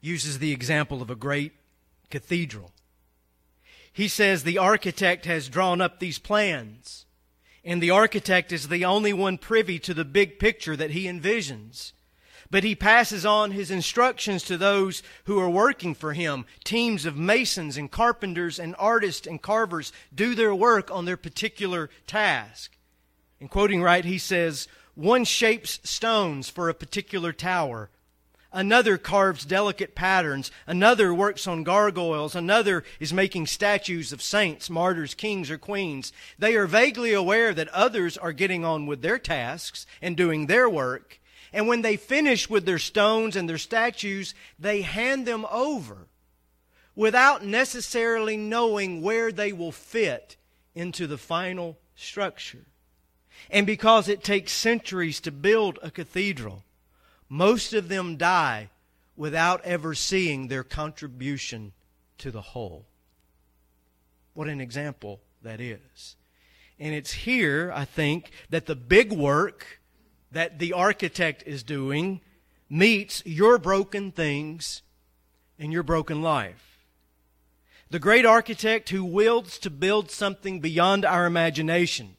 uses 0.00 0.38
the 0.38 0.52
example 0.52 1.02
of 1.02 1.10
a 1.10 1.16
great 1.16 1.52
cathedral 2.10 2.72
he 3.98 4.06
says 4.06 4.44
the 4.44 4.58
architect 4.58 5.24
has 5.24 5.48
drawn 5.48 5.80
up 5.80 5.98
these 5.98 6.20
plans, 6.20 7.04
and 7.64 7.82
the 7.82 7.90
architect 7.90 8.52
is 8.52 8.68
the 8.68 8.84
only 8.84 9.12
one 9.12 9.36
privy 9.36 9.76
to 9.80 9.92
the 9.92 10.04
big 10.04 10.38
picture 10.38 10.76
that 10.76 10.92
he 10.92 11.06
envisions. 11.06 11.90
But 12.48 12.62
he 12.62 12.76
passes 12.76 13.26
on 13.26 13.50
his 13.50 13.72
instructions 13.72 14.44
to 14.44 14.56
those 14.56 15.02
who 15.24 15.40
are 15.40 15.50
working 15.50 15.96
for 15.96 16.12
him. 16.12 16.46
Teams 16.62 17.06
of 17.06 17.16
masons 17.16 17.76
and 17.76 17.90
carpenters 17.90 18.60
and 18.60 18.76
artists 18.78 19.26
and 19.26 19.42
carvers 19.42 19.92
do 20.14 20.36
their 20.36 20.54
work 20.54 20.92
on 20.92 21.04
their 21.04 21.16
particular 21.16 21.90
task. 22.06 22.76
In 23.40 23.48
quoting 23.48 23.82
Wright, 23.82 24.04
he 24.04 24.18
says, 24.18 24.68
One 24.94 25.24
shapes 25.24 25.80
stones 25.82 26.48
for 26.48 26.68
a 26.68 26.74
particular 26.74 27.32
tower. 27.32 27.90
Another 28.52 28.96
carves 28.96 29.44
delicate 29.44 29.94
patterns. 29.94 30.50
Another 30.66 31.12
works 31.12 31.46
on 31.46 31.64
gargoyles. 31.64 32.34
Another 32.34 32.82
is 32.98 33.12
making 33.12 33.46
statues 33.46 34.10
of 34.10 34.22
saints, 34.22 34.70
martyrs, 34.70 35.14
kings, 35.14 35.50
or 35.50 35.58
queens. 35.58 36.12
They 36.38 36.56
are 36.56 36.66
vaguely 36.66 37.12
aware 37.12 37.52
that 37.52 37.68
others 37.68 38.16
are 38.16 38.32
getting 38.32 38.64
on 38.64 38.86
with 38.86 39.02
their 39.02 39.18
tasks 39.18 39.86
and 40.00 40.16
doing 40.16 40.46
their 40.46 40.68
work. 40.68 41.20
And 41.52 41.68
when 41.68 41.82
they 41.82 41.96
finish 41.96 42.48
with 42.48 42.64
their 42.64 42.78
stones 42.78 43.36
and 43.36 43.48
their 43.48 43.58
statues, 43.58 44.34
they 44.58 44.82
hand 44.82 45.26
them 45.26 45.46
over 45.50 46.08
without 46.94 47.44
necessarily 47.44 48.36
knowing 48.36 49.02
where 49.02 49.30
they 49.30 49.52
will 49.52 49.72
fit 49.72 50.36
into 50.74 51.06
the 51.06 51.18
final 51.18 51.78
structure. 51.94 52.66
And 53.50 53.66
because 53.66 54.08
it 54.08 54.24
takes 54.24 54.52
centuries 54.52 55.20
to 55.20 55.30
build 55.30 55.78
a 55.82 55.90
cathedral, 55.90 56.64
most 57.28 57.72
of 57.74 57.88
them 57.88 58.16
die 58.16 58.70
without 59.16 59.64
ever 59.64 59.94
seeing 59.94 60.48
their 60.48 60.64
contribution 60.64 61.72
to 62.18 62.30
the 62.30 62.40
whole. 62.40 62.86
What 64.34 64.48
an 64.48 64.60
example 64.60 65.20
that 65.42 65.60
is. 65.60 66.16
And 66.78 66.94
it's 66.94 67.12
here, 67.12 67.72
I 67.74 67.84
think, 67.84 68.30
that 68.50 68.66
the 68.66 68.76
big 68.76 69.12
work 69.12 69.80
that 70.30 70.58
the 70.58 70.72
architect 70.72 71.42
is 71.46 71.62
doing 71.62 72.20
meets 72.70 73.22
your 73.26 73.58
broken 73.58 74.12
things 74.12 74.82
and 75.58 75.72
your 75.72 75.82
broken 75.82 76.22
life. 76.22 76.84
The 77.90 77.98
great 77.98 78.26
architect 78.26 78.90
who 78.90 79.02
wills 79.04 79.58
to 79.58 79.70
build 79.70 80.10
something 80.10 80.60
beyond 80.60 81.04
our 81.04 81.26
imagination 81.26 82.17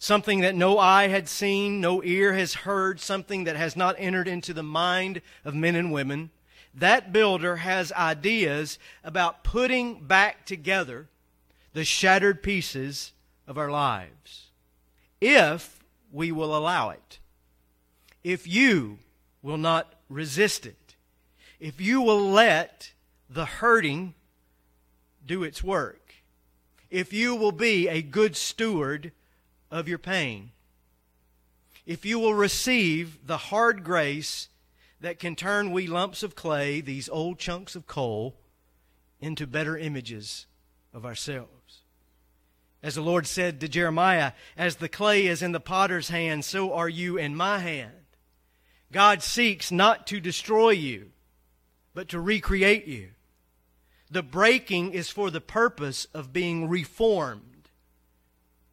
something 0.00 0.40
that 0.40 0.54
no 0.56 0.78
eye 0.78 1.08
had 1.08 1.28
seen, 1.28 1.78
no 1.78 2.02
ear 2.02 2.32
has 2.32 2.54
heard, 2.54 2.98
something 2.98 3.44
that 3.44 3.54
has 3.54 3.76
not 3.76 3.94
entered 3.98 4.26
into 4.26 4.54
the 4.54 4.62
mind 4.62 5.20
of 5.44 5.54
men 5.54 5.76
and 5.76 5.92
women. 5.92 6.30
That 6.74 7.12
builder 7.12 7.56
has 7.56 7.92
ideas 7.92 8.78
about 9.04 9.44
putting 9.44 10.00
back 10.06 10.46
together 10.46 11.08
the 11.74 11.84
shattered 11.84 12.42
pieces 12.42 13.12
of 13.46 13.58
our 13.58 13.70
lives. 13.70 14.46
If 15.20 15.84
we 16.10 16.32
will 16.32 16.56
allow 16.56 16.88
it. 16.90 17.18
If 18.24 18.46
you 18.46 18.98
will 19.42 19.58
not 19.58 19.92
resist 20.08 20.64
it. 20.64 20.96
If 21.60 21.78
you 21.78 22.00
will 22.00 22.30
let 22.30 22.92
the 23.28 23.44
hurting 23.44 24.14
do 25.26 25.42
its 25.42 25.62
work. 25.62 26.14
If 26.90 27.12
you 27.12 27.34
will 27.34 27.52
be 27.52 27.86
a 27.86 28.00
good 28.00 28.34
steward 28.34 29.12
of 29.70 29.88
your 29.88 29.98
pain. 29.98 30.50
If 31.86 32.04
you 32.04 32.18
will 32.18 32.34
receive 32.34 33.26
the 33.26 33.36
hard 33.36 33.84
grace 33.84 34.48
that 35.00 35.18
can 35.18 35.34
turn 35.34 35.72
we 35.72 35.86
lumps 35.86 36.22
of 36.22 36.34
clay, 36.34 36.80
these 36.80 37.08
old 37.08 37.38
chunks 37.38 37.74
of 37.74 37.86
coal, 37.86 38.36
into 39.20 39.46
better 39.46 39.76
images 39.76 40.46
of 40.92 41.04
ourselves. 41.04 41.82
As 42.82 42.94
the 42.94 43.02
Lord 43.02 43.26
said 43.26 43.60
to 43.60 43.68
Jeremiah, 43.68 44.32
as 44.56 44.76
the 44.76 44.88
clay 44.88 45.26
is 45.26 45.42
in 45.42 45.52
the 45.52 45.60
potter's 45.60 46.08
hand, 46.08 46.44
so 46.44 46.72
are 46.72 46.88
you 46.88 47.18
in 47.18 47.36
my 47.36 47.58
hand. 47.58 47.92
God 48.92 49.22
seeks 49.22 49.70
not 49.70 50.06
to 50.08 50.20
destroy 50.20 50.70
you, 50.70 51.10
but 51.94 52.08
to 52.08 52.20
recreate 52.20 52.86
you. 52.86 53.10
The 54.10 54.22
breaking 54.22 54.92
is 54.92 55.10
for 55.10 55.30
the 55.30 55.40
purpose 55.40 56.06
of 56.12 56.32
being 56.32 56.68
reformed, 56.68 57.68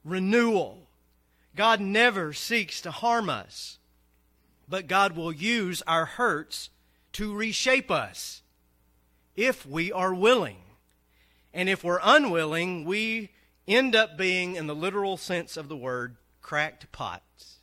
renewal, 0.04 0.87
God 1.58 1.82
never 1.82 2.34
seeks 2.34 2.80
to 2.82 2.92
harm 2.92 3.30
us, 3.30 3.80
but 4.70 4.88
God 4.88 5.18
will 5.18 5.34
use 5.34 5.82
our 5.88 6.06
hurts 6.06 6.70
to 7.14 7.34
reshape 7.34 7.90
us 7.90 8.44
if 9.36 9.66
we 9.66 9.92
are 9.92 10.14
willing. 10.14 10.60
And 11.54 11.68
if 11.68 11.84
we're 11.84 12.00
unwilling, 12.04 12.86
we 12.86 13.32
end 13.68 13.96
up 13.96 14.18
being, 14.18 14.56
in 14.56 14.68
the 14.68 14.76
literal 14.76 15.18
sense 15.18 15.58
of 15.58 15.68
the 15.68 15.76
word, 15.76 16.18
cracked 16.44 16.92
pots. 16.92 17.56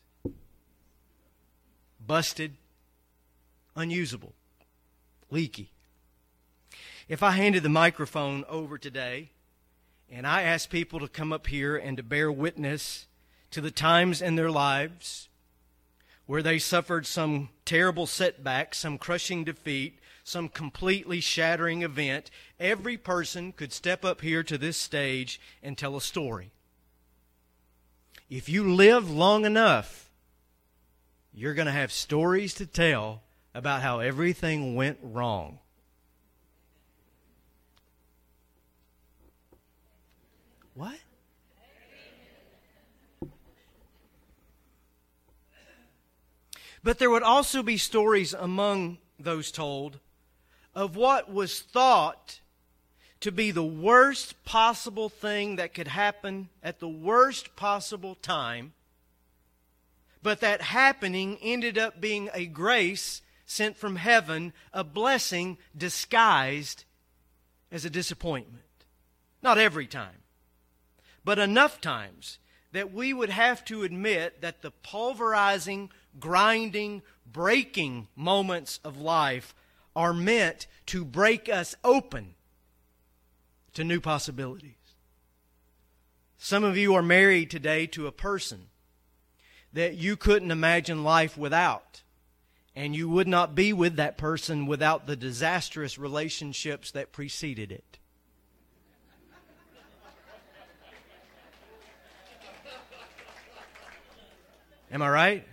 Busted, 2.05 2.57
unusable, 3.77 4.35
leaky. 5.31 5.71
If 7.09 7.23
I 7.23 7.31
handed 7.31 7.63
the 7.63 7.69
microphone 7.69 8.45
over 8.49 8.77
today 8.77 9.31
and 10.11 10.27
I 10.27 10.43
asked 10.43 10.69
people 10.69 10.99
to 10.99 11.09
come 11.09 11.33
up 11.33 11.47
here 11.47 11.77
and 11.77 11.97
to 11.97 12.03
bear 12.03 12.33
witness 12.33 13.07
to 13.55 13.61
the 13.61 13.71
times 13.71 14.21
in 14.21 14.35
their 14.35 14.51
lives 14.51 15.29
where 16.27 16.43
they 16.43 16.59
suffered 16.59 17.07
some 17.07 17.51
terrible 17.65 18.05
setback, 18.05 18.75
some 18.75 18.99
crushing 18.99 19.45
defeat, 19.45 20.01
some 20.25 20.49
completely 20.49 21.21
shattering 21.21 21.83
event, 21.83 22.33
every 22.59 22.97
person 22.97 23.53
could 23.53 23.73
step 23.73 24.05
up 24.05 24.23
here 24.23 24.43
to 24.43 24.59
this 24.59 24.77
stage 24.77 25.41
and 25.63 25.79
tell 25.79 25.97
a 25.97 26.01
story. 26.01 26.51
If 28.29 28.49
you 28.49 28.75
live 28.75 29.09
long 29.09 29.45
enough, 29.45 30.11
you're 31.33 31.55
going 31.55 31.67
to 31.67 31.73
have 31.73 31.93
stories 31.93 32.55
to 32.55 32.67
tell 32.67 33.23
about 33.55 33.83
how 33.83 34.01
everything 34.01 34.75
went 34.75 34.99
wrong. 35.01 35.61
What? 40.75 40.99
But 46.85 46.99
there 46.99 47.11
would 47.11 47.23
also 47.23 47.63
be 47.63 47.79
stories 47.79 48.35
among 48.35 48.99
those 49.19 49.51
told 49.51 49.99
of 50.75 50.97
what 50.97 51.33
was 51.33 51.61
thought 51.61 52.41
to 53.21 53.33
be 53.33 53.51
the 53.51 53.65
worst 53.65 54.45
possible 54.45 55.09
thing 55.09 55.57
that 55.57 55.73
could 55.73 55.89
happen 55.89 56.51
at 56.63 56.81
the 56.81 56.89
worst 56.89 57.57
possible 57.57 58.17
time, 58.17 58.75
but 60.23 60.41
that 60.41 60.61
happening 60.61 61.39
ended 61.41 61.79
up 61.79 62.03
being 62.03 62.29
a 62.35 62.45
grace 62.45 63.23
sent 63.47 63.79
from 63.79 63.97
heaven, 63.97 64.53
a 64.75 64.85
blessing 64.85 65.57
disguised 65.75 66.85
as 67.73 67.87
a 67.87 67.91
disappointment. 67.91 68.63
Not 69.43 69.57
every 69.57 69.87
time, 69.87 70.23
but 71.25 71.39
enough 71.39 71.81
times 71.81 72.39
that 72.73 72.93
we 72.93 73.15
would 73.15 73.31
have 73.31 73.65
to 73.65 73.85
admit 73.85 74.43
that 74.43 74.61
the 74.61 74.71
pulverizing, 74.71 75.91
grinding, 76.19 77.03
breaking 77.27 78.09
moments 78.17 78.81
of 78.85 78.99
life 78.99 79.55
are 79.97 80.13
meant 80.13 80.67
to 80.87 81.05
break 81.05 81.49
us 81.49 81.75
open 81.85 82.35
to 83.75 83.85
new 83.85 84.01
possibilities. 84.01 84.75
Some 86.39 86.65
of 86.65 86.77
you 86.77 86.95
are 86.95 87.03
married 87.03 87.51
today 87.51 87.87
to 87.89 88.07
a 88.07 88.13
person 88.13 88.67
that 89.73 89.95
you 89.95 90.17
couldn't 90.17 90.51
imagine 90.51 91.03
life 91.03 91.37
without. 91.37 92.03
And 92.77 92.95
you 92.95 93.09
would 93.09 93.29
not 93.29 93.55
be 93.55 93.73
with 93.73 93.97
that 93.97 94.19
person 94.19 94.67
without 94.67 95.07
the 95.07 95.17
disastrous 95.17 95.97
relationships 95.97 96.91
that 96.91 97.13
preceded 97.13 97.71
it. 97.71 97.99
Am 104.91 105.03
I 105.03 105.09
right? 105.09 105.47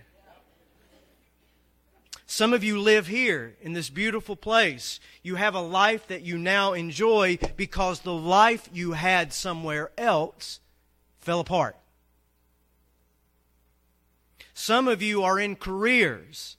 Some 2.32 2.54
of 2.54 2.64
you 2.64 2.80
live 2.80 3.08
here 3.08 3.56
in 3.60 3.74
this 3.74 3.90
beautiful 3.90 4.36
place. 4.36 5.00
You 5.22 5.34
have 5.34 5.54
a 5.54 5.60
life 5.60 6.06
that 6.06 6.22
you 6.22 6.38
now 6.38 6.72
enjoy 6.72 7.36
because 7.58 8.00
the 8.00 8.14
life 8.14 8.70
you 8.72 8.92
had 8.92 9.34
somewhere 9.34 9.90
else 9.98 10.58
fell 11.18 11.40
apart. 11.40 11.76
Some 14.54 14.88
of 14.88 15.02
you 15.02 15.22
are 15.22 15.38
in 15.38 15.56
careers 15.56 16.56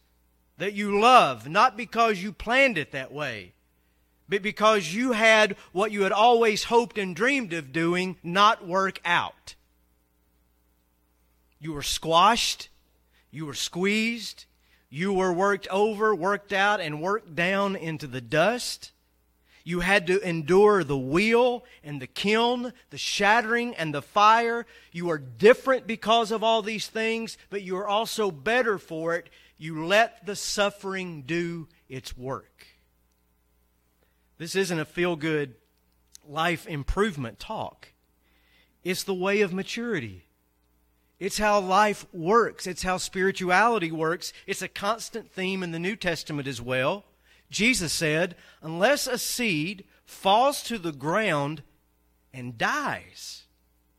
that 0.59 0.73
you 0.73 0.99
love, 0.99 1.49
not 1.49 1.75
because 1.75 2.21
you 2.21 2.33
planned 2.33 2.77
it 2.77 2.91
that 2.91 3.11
way, 3.11 3.53
but 4.29 4.43
because 4.43 4.93
you 4.93 5.13
had 5.13 5.55
what 5.71 5.91
you 5.91 6.03
had 6.03 6.11
always 6.11 6.65
hoped 6.65 6.99
and 6.99 7.15
dreamed 7.15 7.51
of 7.51 7.73
doing 7.73 8.17
not 8.21 8.67
work 8.67 8.99
out. 9.03 9.55
You 11.59 11.73
were 11.73 11.81
squashed, 11.81 12.69
you 13.31 13.47
were 13.47 13.55
squeezed, 13.55 14.45
you 14.93 15.11
were 15.11 15.33
worked 15.33 15.67
over, 15.69 16.13
worked 16.13 16.53
out, 16.53 16.79
and 16.79 17.01
worked 17.01 17.33
down 17.33 17.75
into 17.75 18.05
the 18.05 18.21
dust. 18.21 18.91
You 19.63 19.79
had 19.79 20.05
to 20.05 20.19
endure 20.21 20.83
the 20.83 20.95
wheel 20.95 21.65
and 21.83 21.99
the 21.99 22.05
kiln, 22.05 22.73
the 22.91 22.99
shattering 22.99 23.73
and 23.73 23.91
the 23.91 24.03
fire. 24.03 24.67
You 24.91 25.09
are 25.09 25.17
different 25.17 25.87
because 25.87 26.29
of 26.29 26.43
all 26.43 26.61
these 26.61 26.85
things, 26.85 27.39
but 27.49 27.63
you 27.63 27.75
are 27.77 27.87
also 27.87 28.29
better 28.29 28.77
for 28.77 29.15
it. 29.15 29.31
You 29.57 29.83
let 29.87 30.27
the 30.27 30.35
suffering 30.35 31.23
do 31.23 31.69
its 31.89 32.15
work. 32.15 32.67
This 34.37 34.55
isn't 34.55 34.79
a 34.79 34.85
feel 34.85 35.15
good 35.15 35.55
life 36.23 36.67
improvement 36.67 37.39
talk, 37.39 37.93
it's 38.83 39.03
the 39.03 39.15
way 39.15 39.41
of 39.41 39.53
maturity. 39.53 40.27
It's 41.23 41.37
how 41.37 41.61
life 41.61 42.05
works. 42.11 42.67
It's 42.67 42.83
how 42.83 42.97
spirituality 42.97 43.93
works. 43.93 44.33
It's 44.45 44.61
a 44.61 44.67
constant 44.67 45.31
theme 45.31 45.63
in 45.63 45.71
the 45.71 45.79
New 45.79 45.95
Testament 45.95 46.49
as 46.49 46.61
well. 46.61 47.05
Jesus 47.49 47.93
said, 47.93 48.35
Unless 48.61 49.07
a 49.07 49.17
seed 49.17 49.85
falls 50.03 50.61
to 50.63 50.77
the 50.77 50.91
ground 50.91 51.63
and 52.33 52.57
dies, 52.57 53.43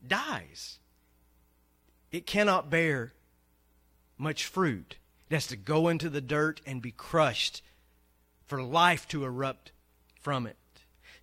dies, 0.07 0.81
it 2.13 2.27
cannot 2.27 2.69
bear 2.69 3.15
much 4.19 4.45
fruit. 4.45 4.99
It 5.31 5.35
has 5.35 5.47
to 5.47 5.57
go 5.57 5.89
into 5.89 6.11
the 6.11 6.21
dirt 6.21 6.61
and 6.67 6.83
be 6.83 6.93
crushed 6.93 7.63
for 8.45 8.63
life 8.63 9.09
to 9.09 9.25
erupt 9.25 9.73
from 10.21 10.47
it. 10.47 10.59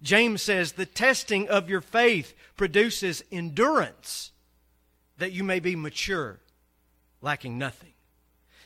James 0.02 0.42
says, 0.42 0.72
The 0.72 0.88
testing 0.88 1.48
of 1.48 1.70
your 1.70 1.82
faith 1.82 2.34
produces 2.58 3.24
endurance 3.32 4.32
that 5.22 5.32
you 5.32 5.44
may 5.44 5.60
be 5.60 5.76
mature, 5.76 6.40
lacking 7.22 7.58
nothing. 7.58 7.94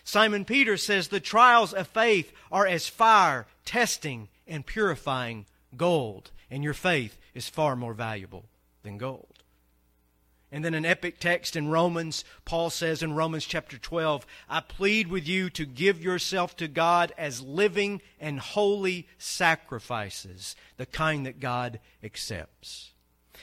Simon 0.05 0.45
Peter 0.45 0.77
says 0.77 1.07
the 1.07 1.19
trials 1.19 1.73
of 1.73 1.87
faith 1.87 2.31
are 2.51 2.65
as 2.65 2.87
fire, 2.87 3.45
testing 3.65 4.29
and 4.47 4.65
purifying 4.65 5.45
gold, 5.75 6.31
and 6.49 6.63
your 6.63 6.73
faith 6.73 7.17
is 7.33 7.49
far 7.49 7.75
more 7.75 7.93
valuable 7.93 8.45
than 8.83 8.97
gold. 8.97 9.43
And 10.51 10.63
then 10.63 10.75
an 10.75 10.85
epic 10.85 11.19
text 11.19 11.57
in 11.57 11.67
Romans, 11.67 12.23
Paul 12.45 12.69
says 12.69 13.03
in 13.03 13.13
Romans 13.13 13.45
chapter 13.45 13.77
12, 13.77 14.25
I 14.47 14.61
plead 14.61 15.07
with 15.07 15.27
you 15.27 15.49
to 15.49 15.65
give 15.65 16.01
yourself 16.01 16.55
to 16.57 16.69
God 16.69 17.11
as 17.17 17.41
living 17.41 18.01
and 18.19 18.39
holy 18.39 19.09
sacrifices, 19.17 20.55
the 20.77 20.85
kind 20.85 21.25
that 21.25 21.41
God 21.41 21.81
accepts. 22.01 22.93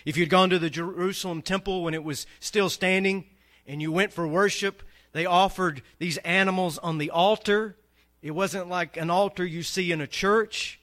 If 0.05 0.17
you'd 0.17 0.31
gone 0.31 0.51
to 0.51 0.59
the 0.59 0.71
Jerusalem 0.71 1.43
temple 1.43 1.83
when 1.83 1.95
it 1.95 2.05
was 2.05 2.27
still 2.41 2.69
standing 2.69 3.25
and 3.67 3.81
you 3.81 3.93
went 3.93 4.12
for 4.12 4.27
worship, 4.27 4.83
they 5.12 5.27
offered 5.27 5.83
these 5.99 6.17
animals 6.19 6.79
on 6.79 6.99
the 6.99 7.11
altar. 7.11 7.77
It 8.23 8.33
wasn't 8.33 8.69
like 8.69 8.97
an 8.97 9.11
altar 9.11 9.45
you 9.45 9.62
see 9.62 9.93
in 9.93 10.01
a 10.01 10.07
church, 10.07 10.81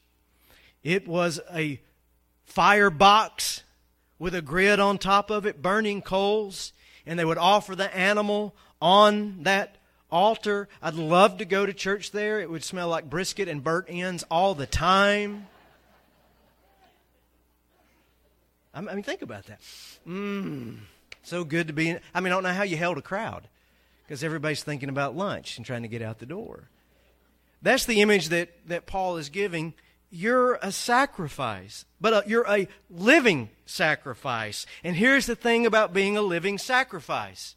it 0.83 1.07
was 1.07 1.39
a 1.53 1.81
firebox 2.45 3.63
with 4.17 4.33
a 4.33 4.41
grid 4.41 4.79
on 4.79 4.97
top 4.97 5.29
of 5.29 5.45
it, 5.45 5.61
burning 5.61 6.01
coals, 6.01 6.73
and 7.05 7.17
they 7.17 7.25
would 7.25 7.37
offer 7.37 7.75
the 7.75 7.95
animal 7.95 8.55
on 8.81 9.43
that 9.43 9.77
altar. 10.11 10.67
I'd 10.81 10.95
love 10.95 11.37
to 11.37 11.45
go 11.45 11.65
to 11.65 11.73
church 11.73 12.11
there. 12.11 12.39
It 12.39 12.49
would 12.49 12.63
smell 12.63 12.89
like 12.89 13.09
brisket 13.09 13.47
and 13.47 13.63
burnt 13.63 13.87
ends 13.89 14.23
all 14.29 14.55
the 14.55 14.65
time. 14.65 15.47
I 18.73 18.81
mean, 18.81 19.03
think 19.03 19.21
about 19.21 19.45
that. 19.47 19.59
Mmm, 20.07 20.77
so 21.23 21.43
good 21.43 21.67
to 21.67 21.73
be 21.73 21.89
in. 21.89 21.99
I 22.13 22.19
mean, 22.19 22.31
I 22.31 22.35
don't 22.35 22.43
know 22.43 22.53
how 22.53 22.63
you 22.63 22.77
held 22.77 22.97
a 22.97 23.01
crowd 23.01 23.47
because 24.05 24.23
everybody's 24.23 24.63
thinking 24.63 24.89
about 24.89 25.15
lunch 25.15 25.57
and 25.57 25.65
trying 25.65 25.81
to 25.81 25.87
get 25.87 26.01
out 26.01 26.19
the 26.19 26.25
door. 26.25 26.69
That's 27.61 27.85
the 27.85 28.01
image 28.01 28.29
that, 28.29 28.49
that 28.67 28.85
Paul 28.85 29.17
is 29.17 29.29
giving. 29.29 29.73
You're 30.09 30.55
a 30.61 30.71
sacrifice, 30.71 31.85
but 31.99 32.13
a, 32.13 32.17
uh, 32.17 32.21
you're 32.25 32.49
a 32.49 32.67
living 32.89 33.49
sacrifice. 33.65 34.65
And 34.83 34.95
here's 34.95 35.25
the 35.25 35.35
thing 35.35 35.65
about 35.65 35.93
being 35.93 36.17
a 36.17 36.21
living 36.21 36.57
sacrifice. 36.57 37.55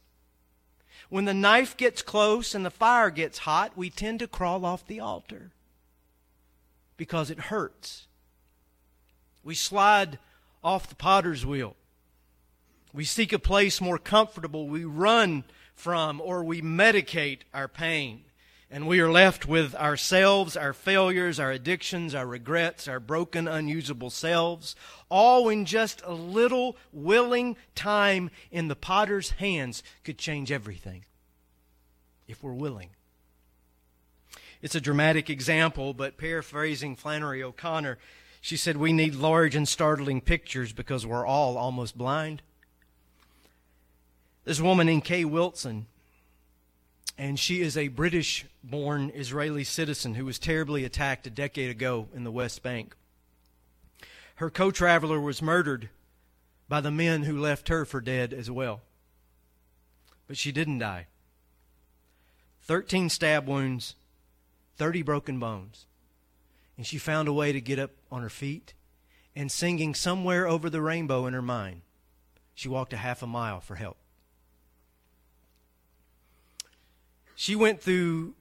When 1.08 1.24
the 1.24 1.34
knife 1.34 1.76
gets 1.76 2.02
close 2.02 2.54
and 2.54 2.64
the 2.64 2.70
fire 2.70 3.10
gets 3.10 3.38
hot, 3.38 3.76
we 3.76 3.90
tend 3.90 4.18
to 4.20 4.26
crawl 4.26 4.64
off 4.64 4.86
the 4.86 5.00
altar 5.00 5.50
because 6.96 7.30
it 7.30 7.38
hurts. 7.38 8.06
We 9.44 9.54
slide 9.54 10.18
off 10.62 10.88
the 10.88 10.94
potter's 10.94 11.44
wheel. 11.44 11.76
We 12.92 13.04
seek 13.04 13.32
a 13.32 13.38
place 13.38 13.80
more 13.80 13.98
comfortable. 13.98 14.68
We 14.68 14.84
run 14.84 15.44
from 15.74 16.20
or 16.20 16.44
we 16.44 16.60
medicate 16.60 17.40
our 17.52 17.68
pain. 17.68 18.24
And 18.70 18.86
we 18.86 19.00
are 19.00 19.10
left 19.10 19.46
with 19.46 19.74
ourselves, 19.74 20.56
our 20.56 20.72
failures, 20.72 21.38
our 21.38 21.50
addictions, 21.50 22.14
our 22.14 22.26
regrets, 22.26 22.88
our 22.88 23.00
broken, 23.00 23.46
unusable 23.46 24.08
selves, 24.08 24.74
all 25.10 25.50
in 25.50 25.66
just 25.66 26.00
a 26.06 26.14
little 26.14 26.76
willing 26.90 27.56
time 27.74 28.30
in 28.50 28.68
the 28.68 28.76
potter's 28.76 29.32
hands 29.32 29.82
could 30.04 30.16
change 30.16 30.50
everything 30.50 31.04
if 32.26 32.42
we're 32.42 32.54
willing. 32.54 32.88
It's 34.62 34.74
a 34.74 34.80
dramatic 34.80 35.28
example, 35.28 35.92
but 35.92 36.16
paraphrasing 36.16 36.96
Flannery 36.96 37.42
O'Connor, 37.42 37.98
she 38.42 38.58
said, 38.58 38.76
We 38.76 38.92
need 38.92 39.14
large 39.14 39.54
and 39.54 39.66
startling 39.66 40.20
pictures 40.20 40.74
because 40.74 41.06
we're 41.06 41.24
all 41.24 41.56
almost 41.56 41.96
blind. 41.96 42.42
This 44.44 44.60
woman 44.60 44.86
named 44.86 45.04
Kay 45.04 45.24
Wilson 45.24 45.86
and 47.18 47.38
she 47.38 47.60
is 47.60 47.76
a 47.76 47.88
British 47.88 48.46
born 48.64 49.12
Israeli 49.14 49.64
citizen 49.64 50.14
who 50.14 50.24
was 50.24 50.38
terribly 50.38 50.84
attacked 50.84 51.26
a 51.26 51.30
decade 51.30 51.70
ago 51.70 52.08
in 52.14 52.24
the 52.24 52.32
West 52.32 52.62
Bank. 52.62 52.96
Her 54.36 54.50
co 54.50 54.70
traveler 54.70 55.20
was 55.20 55.40
murdered 55.40 55.88
by 56.68 56.80
the 56.80 56.90
men 56.90 57.22
who 57.22 57.38
left 57.38 57.68
her 57.68 57.84
for 57.84 58.00
dead 58.00 58.32
as 58.32 58.50
well. 58.50 58.80
But 60.26 60.36
she 60.36 60.52
didn't 60.52 60.78
die. 60.78 61.06
13 62.62 63.08
stab 63.08 63.46
wounds, 63.46 63.94
30 64.76 65.02
broken 65.02 65.38
bones. 65.38 65.86
And 66.76 66.86
she 66.86 66.98
found 66.98 67.28
a 67.28 67.32
way 67.32 67.52
to 67.52 67.60
get 67.60 67.78
up 67.78 67.90
on 68.10 68.22
her 68.22 68.30
feet 68.30 68.74
and 69.34 69.50
singing 69.50 69.94
somewhere 69.94 70.46
over 70.46 70.68
the 70.68 70.80
rainbow 70.80 71.26
in 71.26 71.34
her 71.34 71.42
mind. 71.42 71.82
She 72.54 72.68
walked 72.68 72.92
a 72.92 72.98
half 72.98 73.22
a 73.22 73.26
mile 73.26 73.60
for 73.60 73.76
help. 73.76 73.96
She 77.34 77.56
went 77.56 77.80
through 77.80 78.34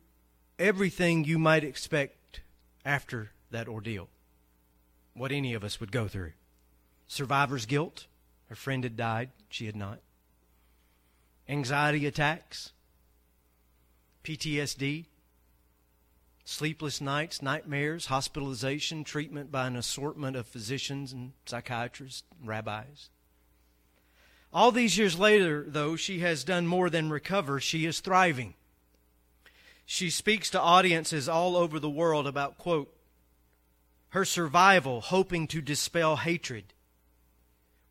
everything 0.60 1.24
you 1.24 1.40
might 1.40 1.64
expect 1.64 2.42
after 2.86 3.32
that 3.50 3.68
ordeal, 3.68 4.10
what 5.14 5.32
any 5.32 5.54
of 5.54 5.64
us 5.64 5.80
would 5.80 5.92
go 5.92 6.08
through. 6.08 6.34
Survivor's 7.08 7.66
guilt. 7.66 8.08
Her 8.48 8.56
friend 8.56 8.84
had 8.84 8.98
died, 8.98 9.30
she 9.50 9.66
had 9.66 9.76
not. 9.76 10.00
Anxiety 11.48 12.06
attacks, 12.06 12.74
PTSD, 14.24 15.06
sleepless 16.52 17.00
nights, 17.00 17.42
nightmares, 17.42 18.08
hospitalization, 18.08 19.04
treatment 19.04 19.52
by 19.52 19.68
an 19.68 19.76
assortment 19.76 20.36
of 20.36 20.46
physicians 20.46 21.14
and 21.14 21.32
psychiatrists, 21.46 22.24
and 22.40 22.48
rabbis. 22.48 23.10
All 24.54 24.72
these 24.72 24.98
years 24.98 25.18
later, 25.18 25.64
though, 25.66 25.96
she 25.96 26.20
has 26.20 26.44
done 26.44 26.68
more 26.68 26.90
than 26.90 27.10
recover. 27.10 27.60
She 27.60 27.86
is 27.86 28.02
thriving. 28.02 28.56
She 29.86 30.10
speaks 30.10 30.50
to 30.50 30.60
audiences 30.60 31.30
all 31.30 31.56
over 31.56 31.80
the 31.80 31.90
world 31.90 32.28
about, 32.28 32.58
quote, 32.58 32.94
her 34.10 34.26
survival, 34.26 35.00
hoping 35.00 35.48
to 35.48 35.62
dispel 35.62 36.18
hatred, 36.18 36.74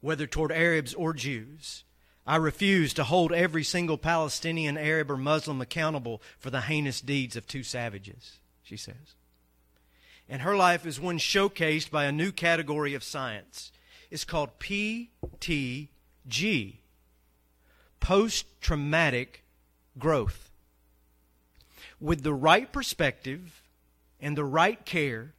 whether 0.00 0.26
toward 0.26 0.52
Arabs 0.52 0.92
or 0.92 1.14
Jews. 1.14 1.84
I 2.26 2.36
refuse 2.36 2.92
to 2.94 3.04
hold 3.04 3.32
every 3.32 3.64
single 3.64 3.96
Palestinian, 3.96 4.76
Arab, 4.76 5.10
or 5.10 5.16
Muslim 5.16 5.62
accountable 5.62 6.20
for 6.38 6.50
the 6.50 6.60
heinous 6.60 7.00
deeds 7.00 7.36
of 7.36 7.46
two 7.46 7.62
savages, 7.62 8.39
she 8.70 8.76
says. 8.76 9.16
And 10.28 10.42
her 10.42 10.56
life 10.56 10.86
is 10.86 11.00
one 11.00 11.18
showcased 11.18 11.90
by 11.90 12.04
a 12.04 12.12
new 12.12 12.30
category 12.30 12.94
of 12.94 13.02
science. 13.02 13.72
It's 14.12 14.24
called 14.24 14.60
PTG, 14.60 15.88
post 17.98 18.46
traumatic 18.60 19.42
growth. 19.98 20.52
With 22.00 22.22
the 22.22 22.32
right 22.32 22.72
perspective 22.72 23.64
and 24.20 24.38
the 24.38 24.44
right 24.44 24.84
care, 24.86 25.34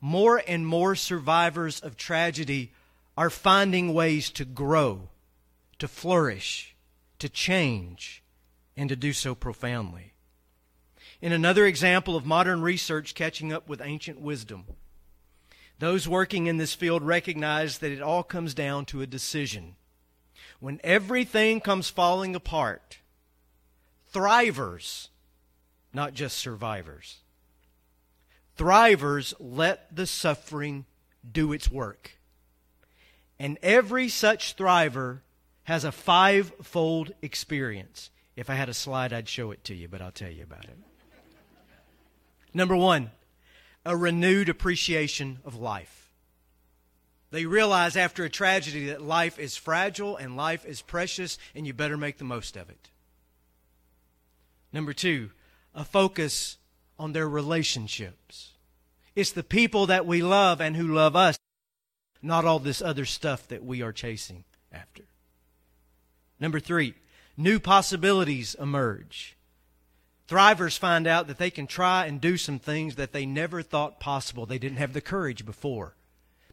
more 0.00 0.42
and 0.48 0.66
more 0.66 0.96
survivors 0.96 1.78
of 1.78 1.96
tragedy 1.96 2.72
are 3.16 3.30
finding 3.30 3.94
ways 3.94 4.30
to 4.30 4.44
grow, 4.44 5.10
to 5.78 5.86
flourish, 5.86 6.74
to 7.20 7.28
change, 7.28 8.24
and 8.76 8.88
to 8.88 8.96
do 8.96 9.12
so 9.12 9.36
profoundly. 9.36 10.14
In 11.20 11.32
another 11.32 11.66
example 11.66 12.14
of 12.14 12.24
modern 12.24 12.62
research 12.62 13.14
catching 13.14 13.52
up 13.52 13.68
with 13.68 13.80
ancient 13.82 14.20
wisdom, 14.20 14.64
those 15.78 16.08
working 16.08 16.46
in 16.46 16.58
this 16.58 16.74
field 16.74 17.02
recognize 17.02 17.78
that 17.78 17.92
it 17.92 18.02
all 18.02 18.22
comes 18.22 18.54
down 18.54 18.84
to 18.86 19.02
a 19.02 19.06
decision. 19.06 19.74
When 20.60 20.80
everything 20.84 21.60
comes 21.60 21.90
falling 21.90 22.34
apart, 22.36 22.98
thrivers, 24.12 25.08
not 25.92 26.14
just 26.14 26.38
survivors, 26.38 27.18
thrivers 28.56 29.34
let 29.40 29.94
the 29.94 30.06
suffering 30.06 30.84
do 31.30 31.52
its 31.52 31.70
work. 31.70 32.12
And 33.40 33.58
every 33.62 34.08
such 34.08 34.56
thriver 34.56 35.20
has 35.64 35.84
a 35.84 35.92
five-fold 35.92 37.12
experience. 37.22 38.10
If 38.36 38.50
I 38.50 38.54
had 38.54 38.68
a 38.68 38.74
slide, 38.74 39.12
I'd 39.12 39.28
show 39.28 39.50
it 39.50 39.62
to 39.64 39.74
you, 39.74 39.88
but 39.88 40.00
I'll 40.00 40.10
tell 40.10 40.30
you 40.30 40.42
about 40.42 40.64
it. 40.64 40.76
Number 42.54 42.76
one, 42.76 43.10
a 43.84 43.96
renewed 43.96 44.48
appreciation 44.48 45.38
of 45.44 45.54
life. 45.54 46.12
They 47.30 47.44
realize 47.44 47.96
after 47.96 48.24
a 48.24 48.30
tragedy 48.30 48.86
that 48.86 49.02
life 49.02 49.38
is 49.38 49.56
fragile 49.56 50.16
and 50.16 50.36
life 50.36 50.64
is 50.64 50.80
precious, 50.80 51.38
and 51.54 51.66
you 51.66 51.74
better 51.74 51.96
make 51.96 52.18
the 52.18 52.24
most 52.24 52.56
of 52.56 52.70
it. 52.70 52.90
Number 54.72 54.92
two, 54.92 55.30
a 55.74 55.84
focus 55.84 56.56
on 56.98 57.12
their 57.12 57.28
relationships. 57.28 58.52
It's 59.14 59.32
the 59.32 59.42
people 59.42 59.86
that 59.86 60.06
we 60.06 60.22
love 60.22 60.60
and 60.60 60.76
who 60.76 60.86
love 60.86 61.14
us 61.14 61.38
not 62.22 62.44
all 62.44 62.58
this 62.58 62.82
other 62.82 63.04
stuff 63.04 63.46
that 63.48 63.64
we 63.64 63.82
are 63.82 63.92
chasing 63.92 64.44
after. 64.72 65.04
Number 66.40 66.60
three, 66.60 66.94
new 67.36 67.60
possibilities 67.60 68.54
emerge. 68.60 69.36
Thrivers 70.28 70.78
find 70.78 71.06
out 71.06 71.26
that 71.26 71.38
they 71.38 71.50
can 71.50 71.66
try 71.66 72.06
and 72.06 72.20
do 72.20 72.36
some 72.36 72.58
things 72.58 72.96
that 72.96 73.12
they 73.12 73.24
never 73.24 73.62
thought 73.62 73.98
possible. 73.98 74.44
They 74.44 74.58
didn't 74.58 74.78
have 74.78 74.92
the 74.92 75.00
courage 75.00 75.46
before. 75.46 75.94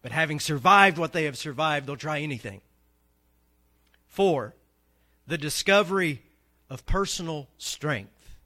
But 0.01 0.11
having 0.11 0.39
survived 0.39 0.97
what 0.97 1.13
they 1.13 1.25
have 1.25 1.37
survived, 1.37 1.87
they'll 1.87 1.97
try 1.97 2.21
anything. 2.21 2.61
Four, 4.07 4.55
the 5.27 5.37
discovery 5.37 6.21
of 6.69 6.85
personal 6.85 7.49
strength. 7.57 8.37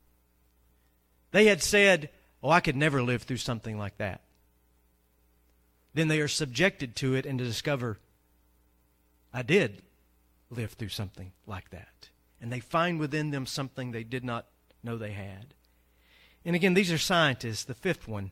They 1.31 1.45
had 1.45 1.61
said, 1.61 2.09
Oh, 2.41 2.49
I 2.49 2.61
could 2.61 2.75
never 2.75 3.03
live 3.03 3.23
through 3.23 3.37
something 3.37 3.77
like 3.77 3.97
that 3.97 4.21
then 5.93 6.07
they 6.07 6.21
are 6.21 6.27
subjected 6.27 6.95
to 6.97 7.15
it 7.15 7.25
and 7.25 7.39
to 7.39 7.45
discover, 7.45 7.99
I 9.33 9.41
did 9.41 9.81
live 10.49 10.73
through 10.73 10.89
something 10.89 11.31
like 11.45 11.69
that. 11.71 12.09
And 12.41 12.51
they 12.51 12.59
find 12.59 12.99
within 12.99 13.31
them 13.31 13.45
something 13.45 13.91
they 13.91 14.03
did 14.03 14.23
not 14.23 14.45
know 14.83 14.97
they 14.97 15.11
had. 15.11 15.53
And 16.45 16.55
again, 16.55 16.73
these 16.73 16.91
are 16.91 16.97
scientists. 16.97 17.63
The 17.63 17.73
fifth 17.73 18.07
one. 18.07 18.31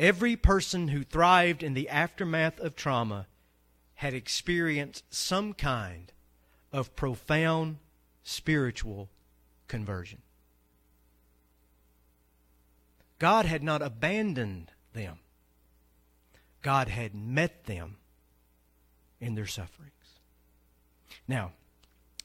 Every 0.00 0.36
person 0.36 0.88
who 0.88 1.04
thrived 1.04 1.62
in 1.62 1.74
the 1.74 1.88
aftermath 1.88 2.58
of 2.58 2.74
trauma 2.74 3.26
had 3.94 4.14
experienced 4.14 5.04
some 5.14 5.54
kind 5.54 6.12
of 6.72 6.96
profound 6.96 7.78
spiritual 8.24 9.08
conversion. 9.68 10.22
God 13.18 13.46
had 13.46 13.62
not 13.62 13.82
abandoned 13.82 14.72
them. 14.92 15.18
God 16.62 16.88
had 16.88 17.14
met 17.14 17.64
them 17.64 17.98
in 19.20 19.34
their 19.34 19.46
sufferings. 19.46 19.92
Now, 21.28 21.52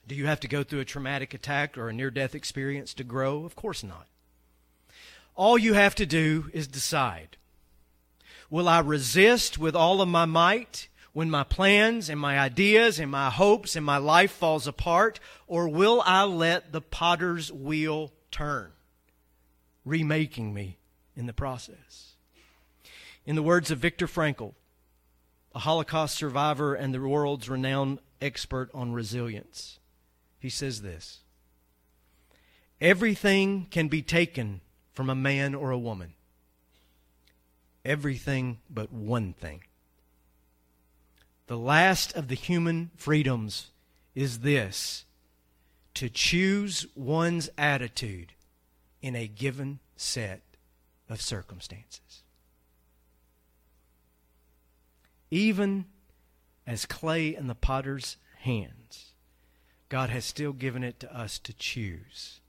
do 0.10 0.16
you 0.16 0.26
have 0.26 0.40
to 0.40 0.48
go 0.48 0.64
through 0.64 0.80
a 0.80 0.86
traumatic 0.86 1.36
attack 1.36 1.78
or 1.78 1.88
a 1.88 1.94
near 1.94 2.10
death 2.10 2.34
experience 2.34 2.96
to 2.96 3.04
grow? 3.04 3.46
Of 3.46 3.56
course 3.56 3.84
not. 3.84 4.08
All 5.36 5.56
you 5.58 5.74
have 5.74 5.94
to 5.96 6.06
do 6.06 6.50
is 6.52 6.68
decide 6.68 7.38
Will 8.50 8.68
I 8.68 8.80
resist 8.80 9.60
with 9.60 9.76
all 9.76 10.02
of 10.02 10.10
my 10.10 10.26
might 10.26 10.88
when 11.14 11.30
my 11.30 11.44
plans 11.44 12.10
and 12.10 12.20
my 12.20 12.40
ideas 12.40 13.00
and 13.00 13.12
my 13.12 13.30
hopes 13.30 13.76
and 13.76 13.86
my 13.86 13.98
life 13.98 14.32
falls 14.32 14.66
apart? 14.66 15.20
Or 15.46 15.70
will 15.70 16.02
I 16.04 16.24
let 16.24 16.72
the 16.72 16.82
potter's 16.82 17.52
wheel 17.52 18.12
turn, 18.32 18.72
remaking 19.86 20.52
me 20.52 20.80
in 21.16 21.28
the 21.28 21.34
process? 21.34 22.16
In 23.28 23.36
the 23.36 23.44
words 23.44 23.70
of 23.70 23.78
Viktor 23.78 24.08
Frankl, 24.08 24.56
a 25.54 25.60
Holocaust 25.60 26.16
survivor 26.16 26.74
and 26.74 26.92
the 26.92 27.02
world's 27.02 27.48
renowned 27.48 28.00
expert 28.20 28.72
on 28.74 28.94
resilience, 28.94 29.79
he 30.40 30.50
says 30.50 30.82
this 30.82 31.20
Everything 32.82 33.68
can 33.70 33.88
be 33.88 34.02
taken 34.02 34.62
from 34.94 35.10
a 35.10 35.16
man 35.16 35.54
or 35.54 35.72
a 35.72 35.78
woman. 35.78 36.14
Everything 37.86 38.60
but 38.70 38.92
one 38.92 39.34
thing. 39.34 39.64
The 41.48 41.58
last 41.58 42.14
of 42.16 42.28
the 42.28 42.36
human 42.36 42.92
freedoms 42.96 43.72
is 44.14 44.40
this 44.40 45.06
to 45.96 46.10
choose 46.10 46.86
one's 46.96 47.50
attitude 47.58 48.34
in 49.02 49.16
a 49.16 49.28
given 49.28 49.80
set 49.96 50.42
of 51.10 51.22
circumstances 51.22 52.24
even 55.32 55.86
as 56.66 56.86
clay 56.86 57.36
in 57.36 57.48
the 57.48 57.56
potter's 57.56 58.18
hands, 58.40 59.09
God 59.90 60.12
has 60.12 60.24
still 60.24 60.54
given 60.54 60.84
it 60.84 61.00
to 61.00 61.16
us 61.16 61.40
to 61.40 61.54
choose 61.54 62.42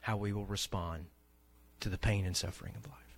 how 0.00 0.16
we 0.16 0.32
will 0.32 0.46
respond 0.46 1.06
to 1.78 1.88
the 1.88 1.98
pain 1.98 2.26
and 2.26 2.36
suffering 2.36 2.74
of 2.76 2.86
life. 2.86 3.09